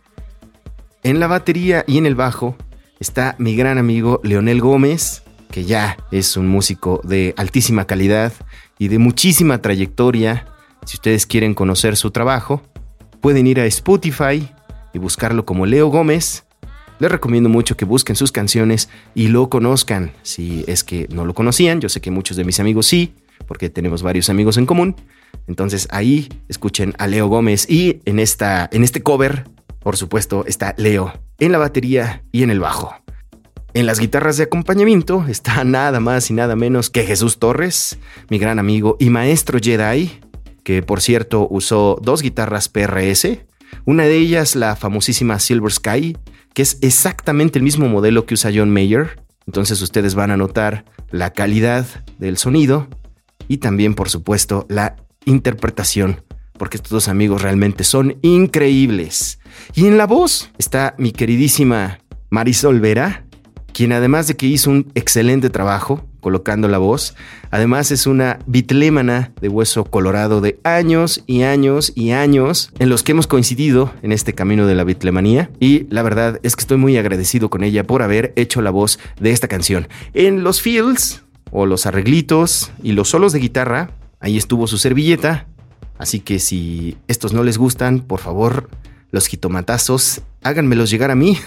en 1.02 1.20
la 1.20 1.26
batería 1.26 1.84
y 1.86 1.98
en 1.98 2.06
el 2.06 2.14
bajo 2.14 2.56
está 3.00 3.34
mi 3.38 3.56
gran 3.56 3.76
amigo 3.76 4.20
Leonel 4.22 4.60
Gómez, 4.60 5.24
que 5.52 5.64
ya 5.64 5.96
es 6.10 6.36
un 6.36 6.48
músico 6.48 7.00
de 7.04 7.34
altísima 7.36 7.86
calidad 7.86 8.32
y 8.78 8.88
de 8.88 8.98
muchísima 8.98 9.62
trayectoria. 9.62 10.48
Si 10.84 10.96
ustedes 10.96 11.26
quieren 11.26 11.54
conocer 11.54 11.96
su 11.96 12.10
trabajo, 12.10 12.62
pueden 13.20 13.46
ir 13.46 13.60
a 13.60 13.66
Spotify 13.66 14.48
y 14.92 14.98
buscarlo 14.98 15.46
como 15.46 15.66
Leo 15.66 15.86
Gómez. 15.86 16.44
Les 16.98 17.10
recomiendo 17.10 17.48
mucho 17.48 17.76
que 17.76 17.84
busquen 17.84 18.16
sus 18.16 18.32
canciones 18.32 18.88
y 19.14 19.28
lo 19.28 19.48
conozcan. 19.48 20.12
Si 20.22 20.64
es 20.66 20.82
que 20.82 21.06
no 21.12 21.24
lo 21.24 21.34
conocían, 21.34 21.80
yo 21.80 21.88
sé 21.88 22.00
que 22.00 22.10
muchos 22.10 22.36
de 22.36 22.44
mis 22.44 22.58
amigos 22.58 22.86
sí, 22.86 23.14
porque 23.46 23.70
tenemos 23.70 24.02
varios 24.02 24.28
amigos 24.30 24.56
en 24.56 24.66
común. 24.66 24.96
Entonces 25.46 25.86
ahí 25.90 26.28
escuchen 26.48 26.94
a 26.98 27.06
Leo 27.06 27.28
Gómez 27.28 27.68
y 27.68 28.00
en, 28.04 28.18
esta, 28.18 28.68
en 28.72 28.82
este 28.82 29.02
cover, 29.02 29.44
por 29.80 29.96
supuesto, 29.96 30.44
está 30.46 30.74
Leo 30.76 31.12
en 31.38 31.52
la 31.52 31.58
batería 31.58 32.24
y 32.32 32.42
en 32.42 32.50
el 32.50 32.60
bajo. 32.60 33.01
En 33.74 33.86
las 33.86 33.98
guitarras 33.98 34.36
de 34.36 34.44
acompañamiento 34.44 35.24
está 35.28 35.64
nada 35.64 35.98
más 35.98 36.30
y 36.30 36.34
nada 36.34 36.56
menos 36.56 36.90
que 36.90 37.04
Jesús 37.04 37.38
Torres, 37.38 37.98
mi 38.28 38.38
gran 38.38 38.58
amigo 38.58 38.96
y 39.00 39.08
maestro 39.08 39.58
Jedi, 39.62 40.20
que 40.62 40.82
por 40.82 41.00
cierto 41.00 41.48
usó 41.50 41.98
dos 42.02 42.20
guitarras 42.20 42.68
PRS, 42.68 43.38
una 43.86 44.04
de 44.04 44.18
ellas 44.18 44.56
la 44.56 44.76
famosísima 44.76 45.38
Silver 45.38 45.72
Sky, 45.72 46.18
que 46.52 46.60
es 46.60 46.76
exactamente 46.82 47.58
el 47.58 47.62
mismo 47.62 47.88
modelo 47.88 48.26
que 48.26 48.34
usa 48.34 48.52
John 48.54 48.70
Mayer, 48.70 49.22
entonces 49.46 49.80
ustedes 49.80 50.14
van 50.14 50.30
a 50.30 50.36
notar 50.36 50.84
la 51.10 51.32
calidad 51.32 51.86
del 52.18 52.36
sonido 52.36 52.88
y 53.48 53.56
también 53.56 53.94
por 53.94 54.10
supuesto 54.10 54.66
la 54.68 54.96
interpretación, 55.24 56.22
porque 56.58 56.76
estos 56.76 56.90
dos 56.90 57.08
amigos 57.08 57.40
realmente 57.40 57.84
son 57.84 58.18
increíbles. 58.20 59.38
Y 59.74 59.86
en 59.86 59.96
la 59.96 60.06
voz 60.06 60.50
está 60.58 60.94
mi 60.98 61.12
queridísima 61.12 62.00
Marisol 62.28 62.80
Vera, 62.80 63.21
quien 63.72 63.92
además 63.92 64.26
de 64.26 64.36
que 64.36 64.46
hizo 64.46 64.70
un 64.70 64.90
excelente 64.94 65.50
trabajo 65.50 66.06
colocando 66.20 66.68
la 66.68 66.78
voz, 66.78 67.14
además 67.50 67.90
es 67.90 68.06
una 68.06 68.38
bitlémana 68.46 69.32
de 69.40 69.48
hueso 69.48 69.84
colorado 69.84 70.40
de 70.40 70.60
años 70.62 71.22
y 71.26 71.42
años 71.42 71.92
y 71.96 72.12
años 72.12 72.70
en 72.78 72.88
los 72.88 73.02
que 73.02 73.12
hemos 73.12 73.26
coincidido 73.26 73.92
en 74.02 74.12
este 74.12 74.32
camino 74.32 74.66
de 74.66 74.74
la 74.74 74.84
bitlemanía 74.84 75.50
y 75.58 75.86
la 75.90 76.02
verdad 76.02 76.38
es 76.42 76.54
que 76.54 76.60
estoy 76.60 76.76
muy 76.76 76.96
agradecido 76.96 77.50
con 77.50 77.64
ella 77.64 77.84
por 77.84 78.02
haber 78.02 78.32
hecho 78.36 78.62
la 78.62 78.70
voz 78.70 78.98
de 79.20 79.32
esta 79.32 79.48
canción. 79.48 79.88
En 80.14 80.44
los 80.44 80.62
fields 80.62 81.22
o 81.50 81.66
los 81.66 81.86
arreglitos 81.86 82.70
y 82.82 82.92
los 82.92 83.08
solos 83.10 83.32
de 83.32 83.40
guitarra, 83.40 83.90
ahí 84.20 84.36
estuvo 84.36 84.66
su 84.66 84.78
servilleta, 84.78 85.46
así 85.98 86.20
que 86.20 86.38
si 86.38 86.96
estos 87.08 87.32
no 87.32 87.42
les 87.42 87.58
gustan, 87.58 88.00
por 88.00 88.20
favor 88.20 88.68
los 89.12 89.28
jitomatazos, 89.28 90.22
háganmelos 90.42 90.90
llegar 90.90 91.10
a 91.10 91.14
mí. 91.14 91.38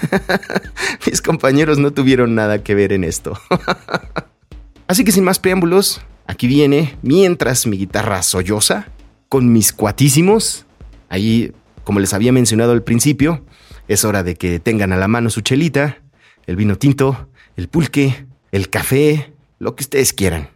Mis 1.05 1.21
compañeros 1.21 1.79
no 1.79 1.91
tuvieron 1.91 2.35
nada 2.35 2.63
que 2.63 2.75
ver 2.75 2.93
en 2.93 3.03
esto. 3.03 3.37
Así 4.87 5.03
que 5.03 5.11
sin 5.11 5.23
más 5.23 5.39
preámbulos, 5.39 6.01
aquí 6.27 6.47
viene, 6.47 6.95
mientras 7.01 7.65
mi 7.65 7.77
guitarra 7.77 8.21
solloza, 8.21 8.87
con 9.29 9.51
mis 9.51 9.73
cuatísimos. 9.73 10.67
Ahí, 11.09 11.53
como 11.83 11.99
les 11.99 12.13
había 12.13 12.31
mencionado 12.31 12.71
al 12.71 12.83
principio, 12.83 13.43
es 13.87 14.05
hora 14.05 14.21
de 14.21 14.35
que 14.35 14.59
tengan 14.59 14.93
a 14.93 14.97
la 14.97 15.07
mano 15.07 15.31
su 15.31 15.41
chelita, 15.41 15.97
el 16.45 16.55
vino 16.55 16.77
tinto, 16.77 17.29
el 17.57 17.67
pulque, 17.67 18.27
el 18.51 18.69
café, 18.69 19.33
lo 19.57 19.75
que 19.75 19.83
ustedes 19.83 20.13
quieran. 20.13 20.49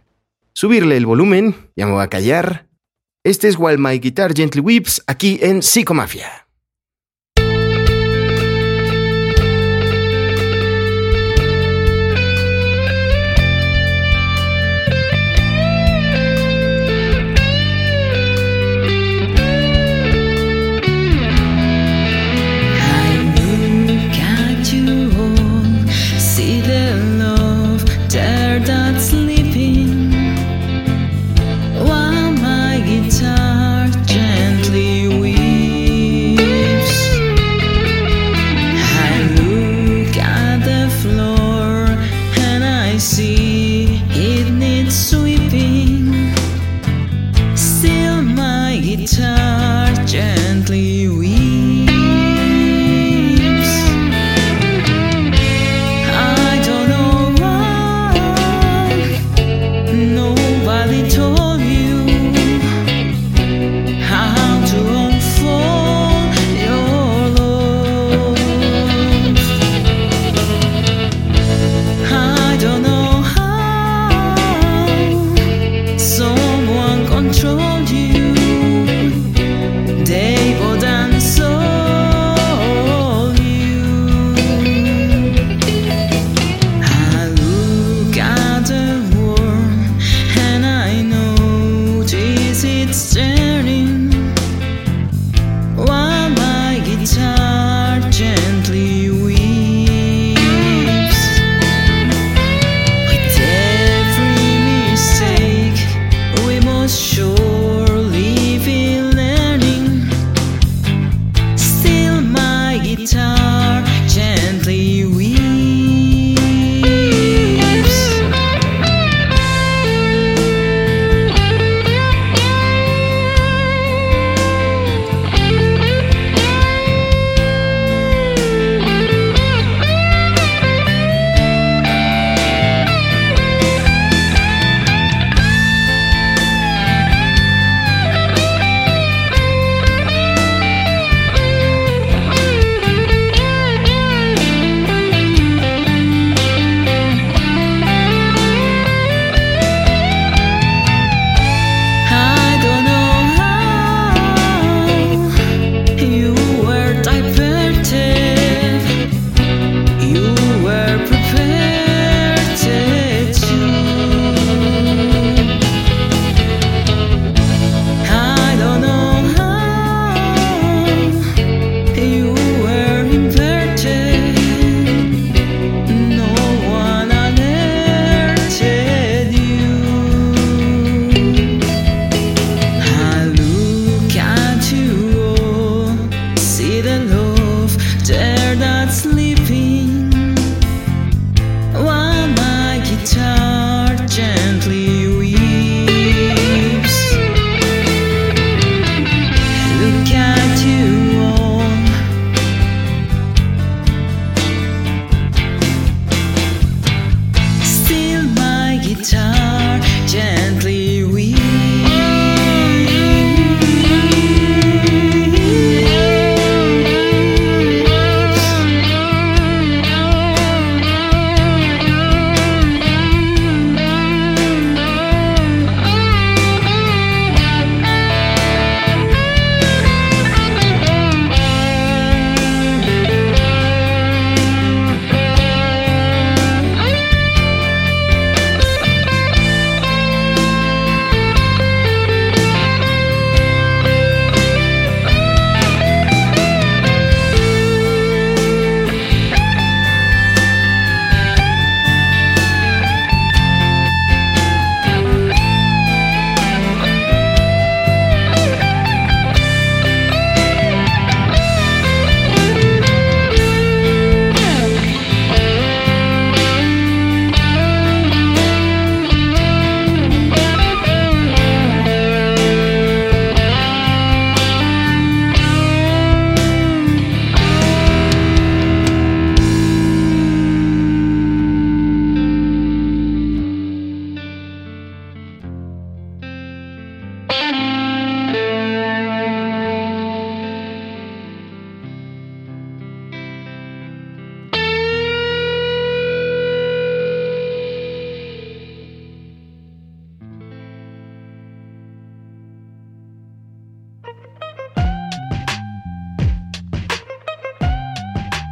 Subirle 0.52 0.96
el 0.96 1.06
volumen, 1.06 1.56
ya 1.74 1.86
me 1.86 1.92
voy 1.92 2.04
a 2.04 2.08
callar. 2.08 2.68
Este 3.24 3.48
es 3.48 3.56
While 3.58 3.78
My 3.78 3.98
Guitar 3.98 4.32
Gently 4.32 4.60
Weeps 4.60 5.02
aquí 5.08 5.40
en 5.42 5.62
Psicomafia. 5.62 6.39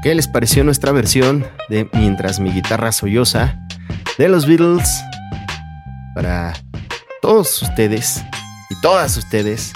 ¿Qué 0.09 0.15
les 0.15 0.27
pareció 0.27 0.65
nuestra 0.65 0.91
versión 0.91 1.47
de 1.69 1.87
Mientras 1.93 2.41
mi 2.41 2.51
guitarra 2.51 2.93
solloza 2.93 3.61
de 4.17 4.31
los 4.31 4.47
Beatles? 4.47 4.89
Para 6.15 6.55
todos 7.21 7.61
ustedes 7.61 8.25
y 8.71 8.81
todas 8.81 9.19
ustedes. 9.19 9.75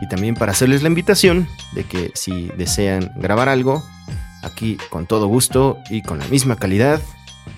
Y 0.00 0.08
también 0.08 0.34
para 0.34 0.52
hacerles 0.52 0.80
la 0.80 0.88
invitación 0.88 1.46
de 1.74 1.84
que 1.84 2.10
si 2.14 2.48
desean 2.56 3.12
grabar 3.16 3.50
algo, 3.50 3.84
aquí 4.42 4.78
con 4.88 5.04
todo 5.04 5.26
gusto 5.26 5.76
y 5.90 6.00
con 6.00 6.20
la 6.20 6.26
misma 6.28 6.56
calidad, 6.56 7.02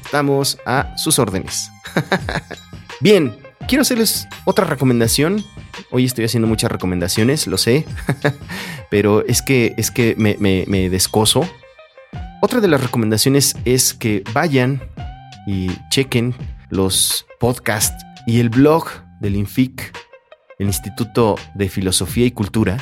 estamos 0.04 0.58
a 0.66 0.92
sus 0.96 1.20
órdenes. 1.20 1.70
Bien, 3.00 3.38
quiero 3.68 3.82
hacerles 3.82 4.26
otra 4.44 4.64
recomendación. 4.64 5.44
Hoy 5.92 6.04
estoy 6.04 6.24
haciendo 6.24 6.48
muchas 6.48 6.72
recomendaciones, 6.72 7.46
lo 7.46 7.58
sé, 7.58 7.86
pero 8.90 9.24
es 9.24 9.40
que, 9.40 9.72
es 9.76 9.92
que 9.92 10.16
me, 10.18 10.36
me 10.40 10.90
descoso. 10.90 11.48
Otra 12.46 12.60
de 12.60 12.68
las 12.68 12.80
recomendaciones 12.80 13.56
es 13.64 13.92
que 13.92 14.22
vayan 14.32 14.80
y 15.48 15.68
chequen 15.90 16.32
los 16.70 17.26
podcasts 17.40 18.06
y 18.24 18.38
el 18.38 18.50
blog 18.50 18.86
del 19.20 19.34
INFIC, 19.34 19.92
el 20.60 20.68
Instituto 20.68 21.34
de 21.56 21.68
Filosofía 21.68 22.24
y 22.24 22.30
Cultura, 22.30 22.76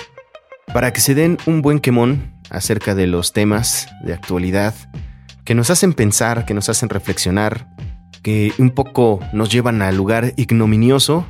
para 0.74 0.92
que 0.92 1.00
se 1.00 1.14
den 1.14 1.38
un 1.46 1.62
buen 1.62 1.80
quemón 1.80 2.34
acerca 2.50 2.94
de 2.94 3.06
los 3.06 3.32
temas 3.32 3.88
de 4.04 4.12
actualidad 4.12 4.74
que 5.46 5.54
nos 5.54 5.70
hacen 5.70 5.94
pensar, 5.94 6.44
que 6.44 6.52
nos 6.52 6.68
hacen 6.68 6.90
reflexionar, 6.90 7.66
que 8.22 8.52
un 8.58 8.68
poco 8.68 9.20
nos 9.32 9.48
llevan 9.48 9.80
al 9.80 9.96
lugar 9.96 10.34
ignominioso 10.36 11.26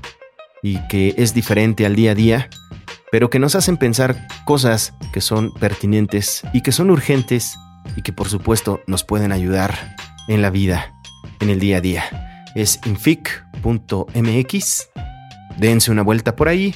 y 0.61 0.85
que 0.89 1.15
es 1.19 1.35
diferente 1.35 1.87
al 1.87 1.95
día 1.95 2.11
a 2.11 2.15
día, 2.17 2.49
pero 3.13 3.31
que 3.31 3.39
nos 3.39 3.55
hacen 3.55 3.77
pensar 3.77 4.27
cosas 4.45 4.93
que 5.13 5.21
son 5.21 5.55
pertinentes 5.55 6.43
y 6.53 6.63
que 6.63 6.73
son 6.73 6.91
urgentes 6.91 7.55
y 7.97 8.03
que 8.03 8.13
por 8.13 8.29
supuesto 8.29 8.83
nos 8.87 9.05
pueden 9.05 9.33
ayudar 9.33 9.97
en 10.29 10.43
la 10.43 10.51
vida, 10.51 10.95
en 11.41 11.51
el 11.51 11.61
día 11.61 11.79
a 11.79 11.81
día. 11.81 12.45
Es 12.55 12.81
infic.mx. 12.85 14.89
Dense 15.59 15.91
una 15.91 16.03
vuelta 16.03 16.37
por 16.37 16.49
ahí. 16.49 16.75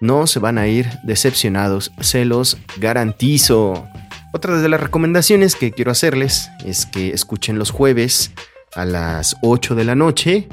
No 0.00 0.26
se 0.26 0.38
van 0.38 0.58
a 0.58 0.66
ir 0.66 0.88
decepcionados, 1.02 1.92
se 2.00 2.24
los 2.24 2.56
garantizo. 2.78 3.86
Otra 4.32 4.58
de 4.58 4.68
las 4.68 4.80
recomendaciones 4.80 5.56
que 5.56 5.72
quiero 5.72 5.90
hacerles 5.90 6.50
es 6.64 6.86
que 6.86 7.10
escuchen 7.10 7.58
los 7.58 7.70
jueves 7.70 8.32
a 8.74 8.84
las 8.84 9.36
8 9.42 9.74
de 9.74 9.84
la 9.84 9.94
noche 9.94 10.48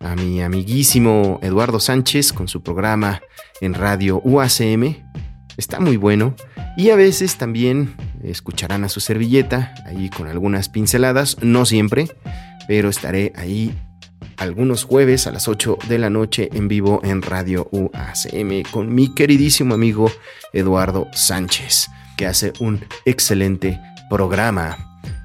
a 0.00 0.14
mi 0.14 0.42
amiguísimo 0.42 1.38
Eduardo 1.42 1.80
Sánchez 1.80 2.32
con 2.32 2.48
su 2.48 2.62
programa 2.62 3.22
en 3.60 3.74
radio 3.74 4.20
UACM. 4.22 4.96
Está 5.56 5.80
muy 5.80 5.96
bueno. 5.96 6.34
Y 6.76 6.90
a 6.90 6.96
veces 6.96 7.36
también 7.36 7.94
escucharán 8.30 8.84
a 8.84 8.88
su 8.88 9.00
servilleta, 9.00 9.74
ahí 9.86 10.10
con 10.10 10.28
algunas 10.28 10.68
pinceladas, 10.68 11.36
no 11.42 11.64
siempre, 11.64 12.08
pero 12.68 12.88
estaré 12.88 13.32
ahí 13.36 13.74
algunos 14.36 14.84
jueves 14.84 15.26
a 15.26 15.32
las 15.32 15.48
8 15.48 15.78
de 15.88 15.98
la 15.98 16.10
noche 16.10 16.48
en 16.52 16.68
vivo 16.68 17.00
en 17.02 17.22
Radio 17.22 17.68
UACM 17.70 18.62
con 18.70 18.94
mi 18.94 19.14
queridísimo 19.14 19.74
amigo 19.74 20.10
Eduardo 20.52 21.08
Sánchez, 21.12 21.88
que 22.16 22.26
hace 22.26 22.52
un 22.60 22.84
excelente 23.04 23.80
programa. 24.10 24.76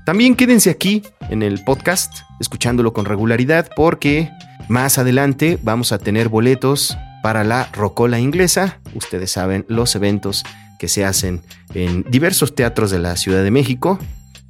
También 0.06 0.36
quédense 0.36 0.70
aquí 0.70 1.04
en 1.30 1.44
el 1.44 1.64
podcast, 1.64 2.20
escuchándolo 2.40 2.94
con 2.94 3.06
regularidad, 3.06 3.70
porque 3.76 4.30
más 4.68 4.98
adelante 4.98 5.60
vamos 5.62 5.92
a 5.92 6.00
tener 6.00 6.30
boletos 6.30 6.98
para 7.22 7.44
la 7.44 7.70
Rocola 7.74 8.20
Inglesa. 8.20 8.80
Ustedes 8.96 9.32
saben 9.32 9.66
los 9.68 9.96
eventos 9.96 10.44
que 10.82 10.88
se 10.88 11.06
hacen 11.06 11.44
en 11.76 12.02
diversos 12.10 12.56
teatros 12.56 12.90
de 12.90 12.98
la 12.98 13.16
Ciudad 13.16 13.44
de 13.44 13.52
México. 13.52 14.00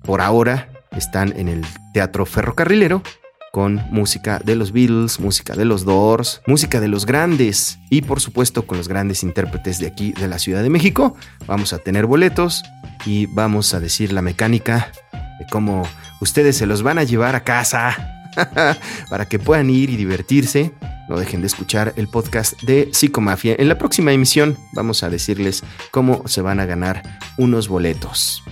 Por 0.01 0.21
ahora 0.21 0.69
están 0.95 1.37
en 1.37 1.49
el 1.49 1.65
Teatro 1.93 2.25
Ferrocarrilero 2.25 3.03
con 3.51 3.83
música 3.91 4.39
de 4.39 4.55
los 4.55 4.71
Beatles, 4.71 5.19
música 5.19 5.55
de 5.57 5.65
los 5.65 5.83
Doors, 5.83 6.41
música 6.47 6.79
de 6.79 6.87
los 6.87 7.05
grandes 7.05 7.79
y 7.89 8.01
por 8.01 8.21
supuesto 8.21 8.65
con 8.65 8.77
los 8.77 8.87
grandes 8.87 9.23
intérpretes 9.23 9.79
de 9.79 9.87
aquí 9.87 10.13
de 10.13 10.29
la 10.29 10.39
Ciudad 10.39 10.63
de 10.63 10.69
México. 10.69 11.17
Vamos 11.47 11.73
a 11.73 11.79
tener 11.79 12.05
boletos 12.05 12.63
y 13.05 13.25
vamos 13.25 13.73
a 13.73 13.81
decir 13.81 14.13
la 14.13 14.21
mecánica 14.21 14.89
de 15.11 15.45
cómo 15.51 15.85
ustedes 16.21 16.55
se 16.55 16.65
los 16.65 16.81
van 16.81 16.97
a 16.97 17.03
llevar 17.03 17.35
a 17.35 17.43
casa 17.43 18.20
para 19.09 19.27
que 19.27 19.39
puedan 19.39 19.69
ir 19.69 19.89
y 19.89 19.97
divertirse. 19.97 20.71
No 21.09 21.19
dejen 21.19 21.41
de 21.41 21.47
escuchar 21.47 21.93
el 21.97 22.07
podcast 22.07 22.61
de 22.61 22.89
Psicomafia. 22.93 23.55
En 23.57 23.67
la 23.67 23.77
próxima 23.77 24.11
emisión 24.11 24.57
vamos 24.73 25.03
a 25.03 25.09
decirles 25.09 25.63
cómo 25.91 26.27
se 26.27 26.41
van 26.41 26.59
a 26.59 26.65
ganar 26.65 27.03
unos 27.37 27.67
boletos. 27.67 28.43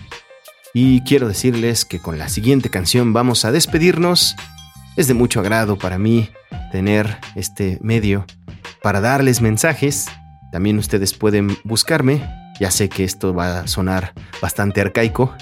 Y 0.74 1.02
quiero 1.04 1.28
decirles 1.28 1.86
que 1.86 2.00
con 2.00 2.18
la 2.18 2.30
siguiente 2.30 2.70
canción 2.70 3.14
vamos 3.14 3.46
a 3.46 3.52
despedirnos. 3.52 4.36
Es 4.98 5.08
de 5.08 5.14
mucho 5.14 5.40
agrado 5.40 5.78
para 5.78 5.98
mí 5.98 6.30
tener 6.72 7.18
este 7.36 7.80
medio 7.82 8.26
para 8.82 9.02
darles 9.02 9.42
mensajes. 9.42 10.08
También 10.52 10.78
ustedes 10.78 11.14
pueden 11.14 11.58
buscarme 11.64 12.39
ya 12.60 12.72
sé 12.72 12.90
que 12.90 13.04
esto 13.04 13.34
va 13.34 13.62
a 13.62 13.68
sonar 13.68 14.14
bastante 14.42 14.82
arcaico, 14.82 15.34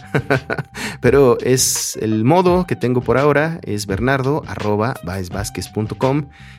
pero 1.01 1.37
es 1.39 1.97
el 2.01 2.23
modo 2.23 2.65
que 2.67 2.75
tengo 2.75 3.01
por 3.01 3.17
ahora, 3.17 3.59
es 3.63 3.87
bernardo 3.87 4.43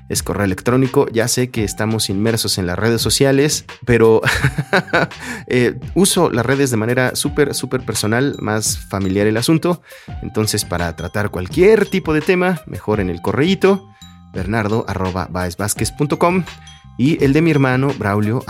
es 0.09 0.22
correo 0.22 0.44
electrónico, 0.44 1.06
ya 1.12 1.28
sé 1.28 1.50
que 1.50 1.64
estamos 1.64 2.11
inmersos 2.11 2.59
en 2.59 2.66
las 2.66 2.78
redes 2.78 3.00
sociales, 3.00 3.64
pero 3.84 4.20
eh, 5.46 5.78
uso 5.94 6.30
las 6.30 6.44
redes 6.44 6.70
de 6.70 6.76
manera 6.76 7.14
súper, 7.14 7.54
súper 7.54 7.82
personal, 7.82 8.36
más 8.40 8.78
familiar 8.78 9.26
el 9.26 9.36
asunto, 9.36 9.82
entonces 10.22 10.64
para 10.64 10.94
tratar 10.96 11.30
cualquier 11.30 11.86
tipo 11.86 12.12
de 12.12 12.20
tema, 12.20 12.62
mejor 12.66 13.00
en 13.00 13.11
el 13.11 13.20
correíto, 13.22 13.88
bernardo 14.32 14.84
y 16.99 17.22
el 17.24 17.32
de 17.32 17.40
mi 17.40 17.51
hermano 17.51 17.94
braulio 17.99 18.44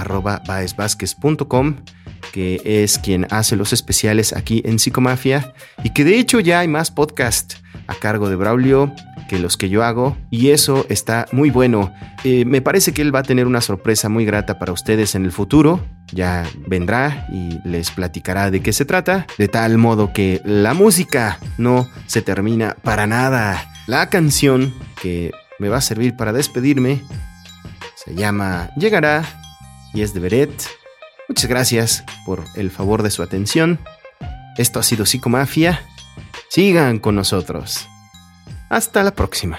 que 2.33 2.61
es 2.65 2.99
quien 2.99 3.27
hace 3.31 3.57
los 3.57 3.73
especiales 3.73 4.33
aquí 4.33 4.63
en 4.65 4.79
Psicomafia 4.79 5.55
y 5.85 5.91
que 5.91 6.05
de 6.05 6.19
hecho 6.19 6.41
ya 6.41 6.61
hay 6.61 6.69
más 6.69 6.91
podcast 6.91 7.55
a 7.87 7.95
cargo 7.95 8.29
de 8.29 8.37
Braulio 8.37 8.93
que 9.29 9.39
los 9.39 9.57
que 9.57 9.69
yo 9.69 9.85
hago 9.85 10.17
y 10.31 10.49
eso 10.51 10.87
está 10.89 11.27
muy 11.33 11.51
bueno. 11.51 11.93
Eh, 12.25 12.45
me 12.45 12.63
parece 12.63 12.93
que 12.93 13.03
él 13.03 13.15
va 13.15 13.21
a 13.21 13.25
tener 13.25 13.47
una 13.47 13.61
sorpresa 13.61 14.09
muy 14.09 14.25
grata 14.25 14.59
para 14.59 14.73
ustedes 14.73 15.15
en 15.15 15.25
el 15.25 15.33
futuro. 15.33 15.85
Ya 16.13 16.47
vendrá 16.67 17.29
y 17.31 17.59
les 17.69 17.91
platicará 17.91 18.51
de 18.51 18.63
qué 18.63 18.73
se 18.73 18.87
trata, 18.87 19.27
de 19.37 19.49
tal 19.49 19.77
modo 19.77 20.13
que 20.15 20.41
la 20.45 20.73
música 20.73 21.39
no 21.59 21.87
se 22.07 22.23
termina 22.23 22.77
para 22.83 23.07
nada. 23.07 23.71
La 23.87 24.09
canción 24.09 24.73
que 25.03 25.33
me 25.59 25.69
va 25.69 25.79
a 25.79 25.83
servir 25.83 26.17
para 26.17 26.33
despedirme 26.33 27.03
se 28.09 28.15
llama 28.15 28.71
Llegará 28.77 29.23
y 29.93 30.01
es 30.01 30.15
de 30.15 30.21
Beret 30.21 30.67
Muchas 31.29 31.47
gracias 31.47 32.05
por 32.25 32.43
el 32.57 32.71
favor 32.71 33.03
de 33.03 33.11
su 33.11 33.23
atención. 33.23 33.79
Esto 34.57 34.81
ha 34.81 34.83
sido 34.83 35.05
Psicomafia. 35.05 35.83
Sigan 36.49 37.01
con 37.01 37.15
nosotros. 37.15 37.87
Hasta 38.71 39.03
la 39.03 39.11
próxima. 39.11 39.59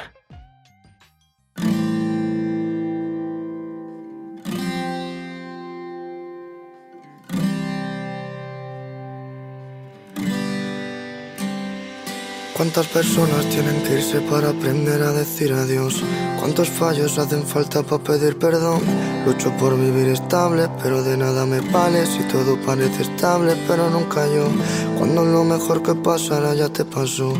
¿Cuántas 12.60 12.88
personas 12.88 13.47
tienen 13.47 13.82
que 13.84 13.93
irse 13.93 14.20
para 14.20 14.49
aprender 14.49 15.01
a 15.01 15.14
decir 15.14 15.53
adiós? 15.53 16.03
¿Cuántos 16.41 16.68
fallos 16.68 17.18
hacen 17.18 17.45
falta 17.45 17.84
para 17.84 18.03
pedir 18.03 18.38
perdón? 18.38 18.82
Lucho 19.26 19.49
por 19.55 19.80
vivir 19.80 20.10
estable, 20.10 20.68
pero 20.84 21.01
de 21.01 21.16
nada 21.16 21.45
me 21.45 21.62
vale 21.62 22.05
si 22.05 22.20
todo 22.24 22.60
parece 22.66 23.03
estable, 23.03 23.55
pero 23.66 23.89
nunca 23.89 24.28
yo. 24.28 24.49
Cuando 24.97 25.24
lo 25.24 25.45
mejor 25.45 25.82
que 25.82 25.95
pasará 25.95 26.53
ya 26.53 26.68
te 26.68 26.84
pasó. 26.84 27.34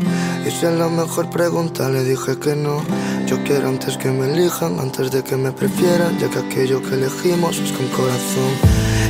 Hice 0.48 0.70
la 0.70 0.88
mejor 0.88 1.28
pregunta, 1.28 1.90
le 1.90 2.02
dije 2.02 2.38
que 2.38 2.56
no. 2.56 2.82
Yo 3.26 3.44
quiero 3.44 3.68
antes 3.68 3.98
que 3.98 4.10
me 4.10 4.32
elijan, 4.32 4.80
antes 4.80 5.10
de 5.10 5.22
que 5.22 5.36
me 5.36 5.52
prefieran, 5.52 6.18
ya 6.18 6.30
que 6.30 6.38
aquello 6.38 6.80
que 6.80 6.94
elegimos 6.94 7.58
es 7.58 7.72
con 7.72 7.86
corazón. 7.88 8.52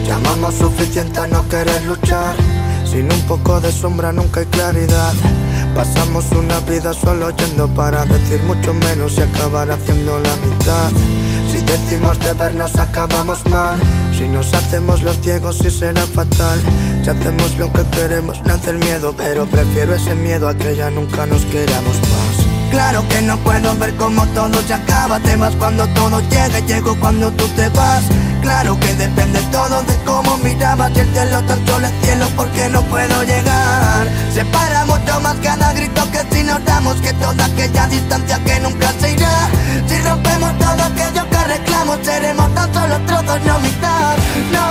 Llamamos 0.09 0.57
suficiente 0.57 1.21
a 1.21 1.29
no 1.29 1.49
querer 1.49 1.85
luchar. 1.85 2.35
Sin 2.85 3.05
un 3.05 3.21
poco 3.29 3.61
de 3.61 3.71
sombra 3.71 4.13
nunca 4.13 4.41
hay 4.41 4.47
claridad. 4.47 5.15
Pasamos 5.75 6.31
una 6.33 6.61
vida 6.61 6.93
solo 6.93 7.31
yendo 7.31 7.69
para 7.69 8.05
decir 8.05 8.43
mucho 8.45 8.75
menos 8.75 9.17
y 9.19 9.23
acabar 9.23 9.71
haciendo 9.71 10.19
la 10.19 10.37
mitad. 10.37 10.91
Si 11.51 11.59
decimos 11.63 12.19
de 12.21 12.33
vernos 12.35 12.77
acabamos 12.77 13.45
mal. 13.47 13.79
Si 14.17 14.29
nos 14.29 14.53
hacemos 14.53 15.03
los 15.03 15.19
ciegos 15.21 15.59
sí 15.59 15.71
será 15.71 16.07
fatal. 16.07 16.61
Si 17.03 17.11
hacemos 17.11 17.57
lo 17.59 17.73
que 17.73 17.83
queremos 17.91 18.43
nace 18.45 18.71
el 18.71 18.79
miedo, 18.79 19.15
pero 19.17 19.47
prefiero 19.47 19.95
ese 19.95 20.15
miedo 20.15 20.49
a 20.49 20.55
que 20.55 20.77
ya 20.77 20.91
nunca 20.91 21.27
nos 21.27 21.45
queramos 21.47 21.97
más. 21.97 22.47
Claro 22.71 23.03
que 23.09 23.21
no 23.23 23.37
puedo 23.39 23.75
ver 23.77 23.95
cómo 23.97 24.25
todo 24.29 24.61
se 24.63 24.75
acaba. 24.75 25.19
Te 25.21 25.37
vas 25.37 25.55
cuando 25.57 25.87
todo 25.89 26.21
llega, 26.31 26.61
llego 26.61 26.95
cuando 27.01 27.31
tú 27.33 27.47
te 27.57 27.69
vas. 27.71 28.05
Claro 28.41 28.79
que 28.81 28.95
depende 28.95 29.41
todo 29.53 29.83
de 29.83 30.01
el 31.01 31.13
cielo 31.13 31.43
tan 31.43 31.67
solo 31.67 31.87
el 31.87 32.05
cielo 32.05 32.27
porque 32.37 32.69
no 32.69 32.83
puedo 32.83 33.23
llegar 33.23 34.09
Separa 34.35 34.85
mucho 34.87 35.21
más 35.21 35.37
cada 35.43 35.73
grito 35.73 36.03
que 36.11 36.21
si 36.35 36.43
nos 36.43 36.65
damos 36.65 36.97
Que 36.97 37.13
toda 37.15 37.45
aquella 37.45 37.87
distancia 37.87 38.39
que 38.45 38.61
nunca 38.61 38.93
se 39.01 39.13
irá. 39.13 39.49
Si 39.87 39.97
rompemos 40.03 40.59
todo 40.59 40.83
aquello 40.83 41.29
que 41.31 41.45
reclamo 41.45 41.97
Seremos 42.03 42.55
tan 42.55 42.75
solo 42.75 42.97
trozos, 43.07 43.41
no 43.47 43.59
mitad. 43.61 44.17
No 44.53 44.67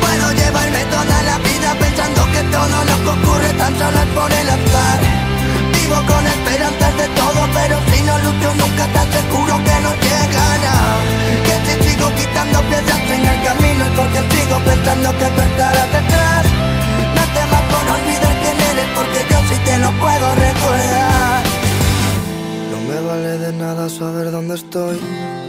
puedo 0.00 0.32
llevarme 0.32 0.84
toda 0.84 1.22
la 1.22 1.38
vida 1.38 1.74
pensando 1.78 2.20
que 2.32 2.42
todo 2.54 2.76
lo 2.88 2.96
que 3.02 3.10
ocurre 3.20 3.52
tan 3.58 3.78
solo 3.78 3.98
es 4.00 4.10
por 4.16 4.32
el 4.32 4.48
azar. 4.48 4.98
Vivo 5.74 5.98
con 6.06 6.26
esperanzas 6.26 6.96
de 6.96 7.08
todo 7.20 7.40
pero 7.54 7.76
si 7.90 8.02
no 8.02 8.18
lucho 8.18 8.54
nunca 8.54 8.84
te 8.92 8.98
aseguro 8.98 9.54
que 9.64 9.80
no 9.84 9.90
llegará 10.02 11.45
sigo 11.96 12.14
quitando 12.14 12.60
piedras 12.68 13.10
en 13.10 13.26
el 13.26 13.44
camino 13.44 13.84
es 13.84 13.90
porque 13.96 14.18
sigo 14.34 14.58
pensando 14.64 15.10
que 15.18 15.24
tú 15.24 15.40
estarás 15.40 15.92
detrás 15.92 16.46
No 17.16 17.24
temas 17.36 17.62
por 17.70 17.84
olvidar 17.96 18.34
quién 18.42 18.58
eres 18.70 18.88
porque 18.96 19.20
yo 19.30 19.38
sí 19.48 19.56
te 19.64 19.78
lo 19.78 19.90
puedo 20.00 20.34
recordar 20.34 21.42
No 22.70 22.78
me 22.88 23.00
vale 23.06 23.38
de 23.38 23.52
nada 23.52 23.88
saber 23.88 24.30
dónde 24.30 24.54
estoy 24.54 25.00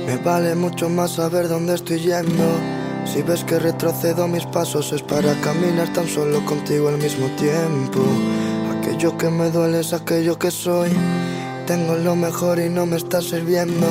Me 0.05 0.17
vale 0.17 0.55
mucho 0.55 0.89
más 0.89 1.11
saber 1.11 1.47
dónde 1.47 1.75
estoy 1.75 1.99
yendo 1.99 2.77
si 3.05 3.21
ves 3.21 3.45
que 3.45 3.57
retrocedo 3.57 4.27
mis 4.27 4.45
pasos 4.45 4.91
es 4.91 5.01
para 5.01 5.33
caminar 5.35 5.87
tan 5.93 6.09
solo 6.09 6.43
contigo 6.43 6.89
al 6.89 6.97
mismo 6.97 7.27
tiempo. 7.37 8.01
Aquello 8.77 9.17
que 9.17 9.29
me 9.29 9.49
duele 9.49 9.79
es 9.79 9.93
aquello 9.93 10.37
que 10.37 10.51
soy. 10.51 10.89
Tengo 11.65 11.95
lo 11.95 12.17
mejor 12.17 12.59
y 12.59 12.67
no 12.67 12.85
me 12.85 12.97
está 12.97 13.21
sirviendo. 13.21 13.87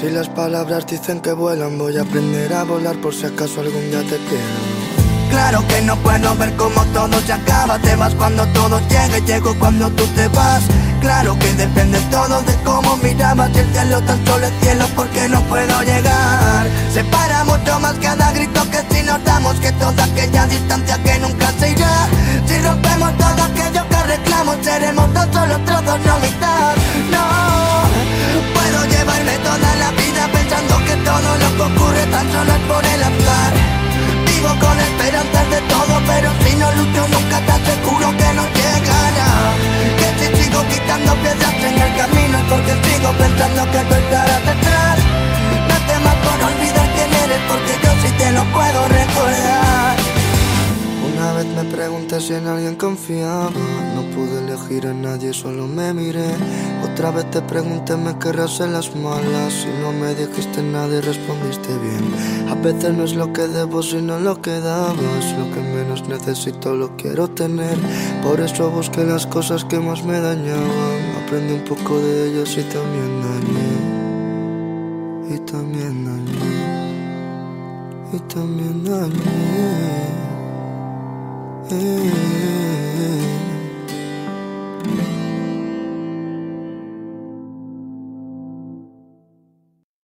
Si 0.00 0.10
las 0.10 0.28
palabras 0.28 0.86
dicen 0.86 1.20
que 1.20 1.32
vuelan, 1.32 1.78
voy 1.78 1.96
a 1.96 2.02
aprender 2.02 2.52
a 2.54 2.64
volar 2.64 2.96
por 2.96 3.14
si 3.14 3.26
acaso 3.26 3.60
algún 3.60 3.90
día 3.90 4.00
te 4.00 4.18
pierdo. 4.18 4.82
Claro 5.30 5.66
que 5.68 5.80
no 5.82 5.96
puedo 5.96 6.34
ver 6.36 6.54
cómo 6.56 6.84
todo 6.92 7.20
se 7.20 7.32
acaba. 7.32 7.78
Te 7.78 7.94
vas 7.96 8.14
cuando 8.14 8.44
todo 8.48 8.80
llegue, 8.88 9.20
llego 9.26 9.54
cuando 9.58 9.88
tú 9.90 10.04
te 10.16 10.28
vas. 10.28 10.62
Claro 11.00 11.38
que 11.38 11.52
depende 11.54 11.98
todo 12.10 12.40
de 12.42 12.54
cómo 12.64 12.96
mirabas 12.98 13.50
El 13.56 13.66
cielo 13.72 14.00
tan 14.02 14.24
solo 14.24 14.46
el 14.46 14.52
cielo 14.60 14.86
porque 14.94 15.28
no 15.28 15.40
puedo 15.42 15.82
llegar. 15.82 16.66
Separa 16.92 17.44
mucho 17.44 17.80
más 17.80 17.94
cada 17.94 18.32
grito 18.32 18.60
que 18.70 18.94
si 18.94 19.02
nos 19.02 19.22
damos 19.24 19.56
Que 19.56 19.72
toda 19.72 20.04
aquella 20.04 20.46
distancia 20.46 21.02
que 21.02 21.18
nunca 21.18 21.52
se 21.58 21.70
irá. 21.70 22.08
Si 22.46 22.58
rompemos 22.58 23.16
todo 23.18 23.42
aquello 23.42 23.88
que 23.88 24.02
reclamo 24.02 24.52
Seremos 24.62 25.12
tan 25.12 25.32
solo 25.32 25.58
trozos, 25.64 26.00
no 26.06 26.18
mitad 26.18 26.61
piedras 41.32 41.54
en 41.64 41.78
el 41.80 41.96
camino 41.96 42.38
es 42.38 42.44
porque 42.50 42.72
sigo 42.88 43.10
pensando 43.18 43.62
que 43.72 43.78
tú 43.78 43.94
estarás 43.94 44.46
detrás. 44.46 44.98
No 45.68 45.76
temas 45.86 46.16
por 46.24 46.38
olvidar 46.50 46.88
quién 46.94 47.10
eres, 47.24 47.42
porque 47.48 47.72
yo 47.82 47.90
sí 48.02 48.14
te 48.18 48.32
lo 48.32 48.44
puedo 48.52 48.88
recordar. 48.88 49.96
Una 51.12 51.32
vez 51.34 51.46
me 51.46 51.64
pregunté 51.64 52.20
si 52.20 52.34
en 52.34 52.46
alguien 52.46 52.76
confiaba. 52.76 53.50
No 53.94 54.02
pude 54.14 54.38
elegir 54.44 54.86
a 54.86 54.92
nadie, 54.92 55.32
solo 55.32 55.66
me 55.66 55.94
miré. 55.94 56.30
Otra 56.82 57.10
vez 57.10 57.30
te 57.30 57.40
pregunté, 57.42 57.96
¿me 57.96 58.18
querrás 58.18 58.60
en 58.60 58.72
las 58.72 58.94
malas? 58.96 59.52
Si 59.52 59.68
no 59.80 59.92
me 59.92 60.14
dijiste 60.14 60.62
nada 60.62 60.96
y 60.96 61.00
respondiste 61.00 61.68
bien. 61.78 62.50
A 62.50 62.54
veces 62.56 62.92
no 62.92 63.04
es 63.04 63.14
lo 63.14 63.32
que 63.32 63.46
debo, 63.46 63.82
sino 63.82 64.18
lo 64.18 64.40
que 64.42 64.58
dabas. 64.60 65.24
Lo 65.38 65.50
que 65.52 65.60
menos 65.60 66.08
necesito 66.08 66.74
lo 66.74 66.96
quiero 66.96 67.28
tener. 67.28 67.78
Por 68.22 68.40
eso 68.40 68.70
busqué 68.70 69.04
las 69.04 69.26
cosas 69.26 69.64
que 69.64 69.78
más 69.78 70.04
me 70.04 70.20
dañaban. 70.20 71.01
Aprendí 71.32 71.54
un 71.54 71.64
poco 71.64 71.98
de 71.98 72.28
ellos 72.28 72.58
y 72.58 72.62
también 72.64 73.22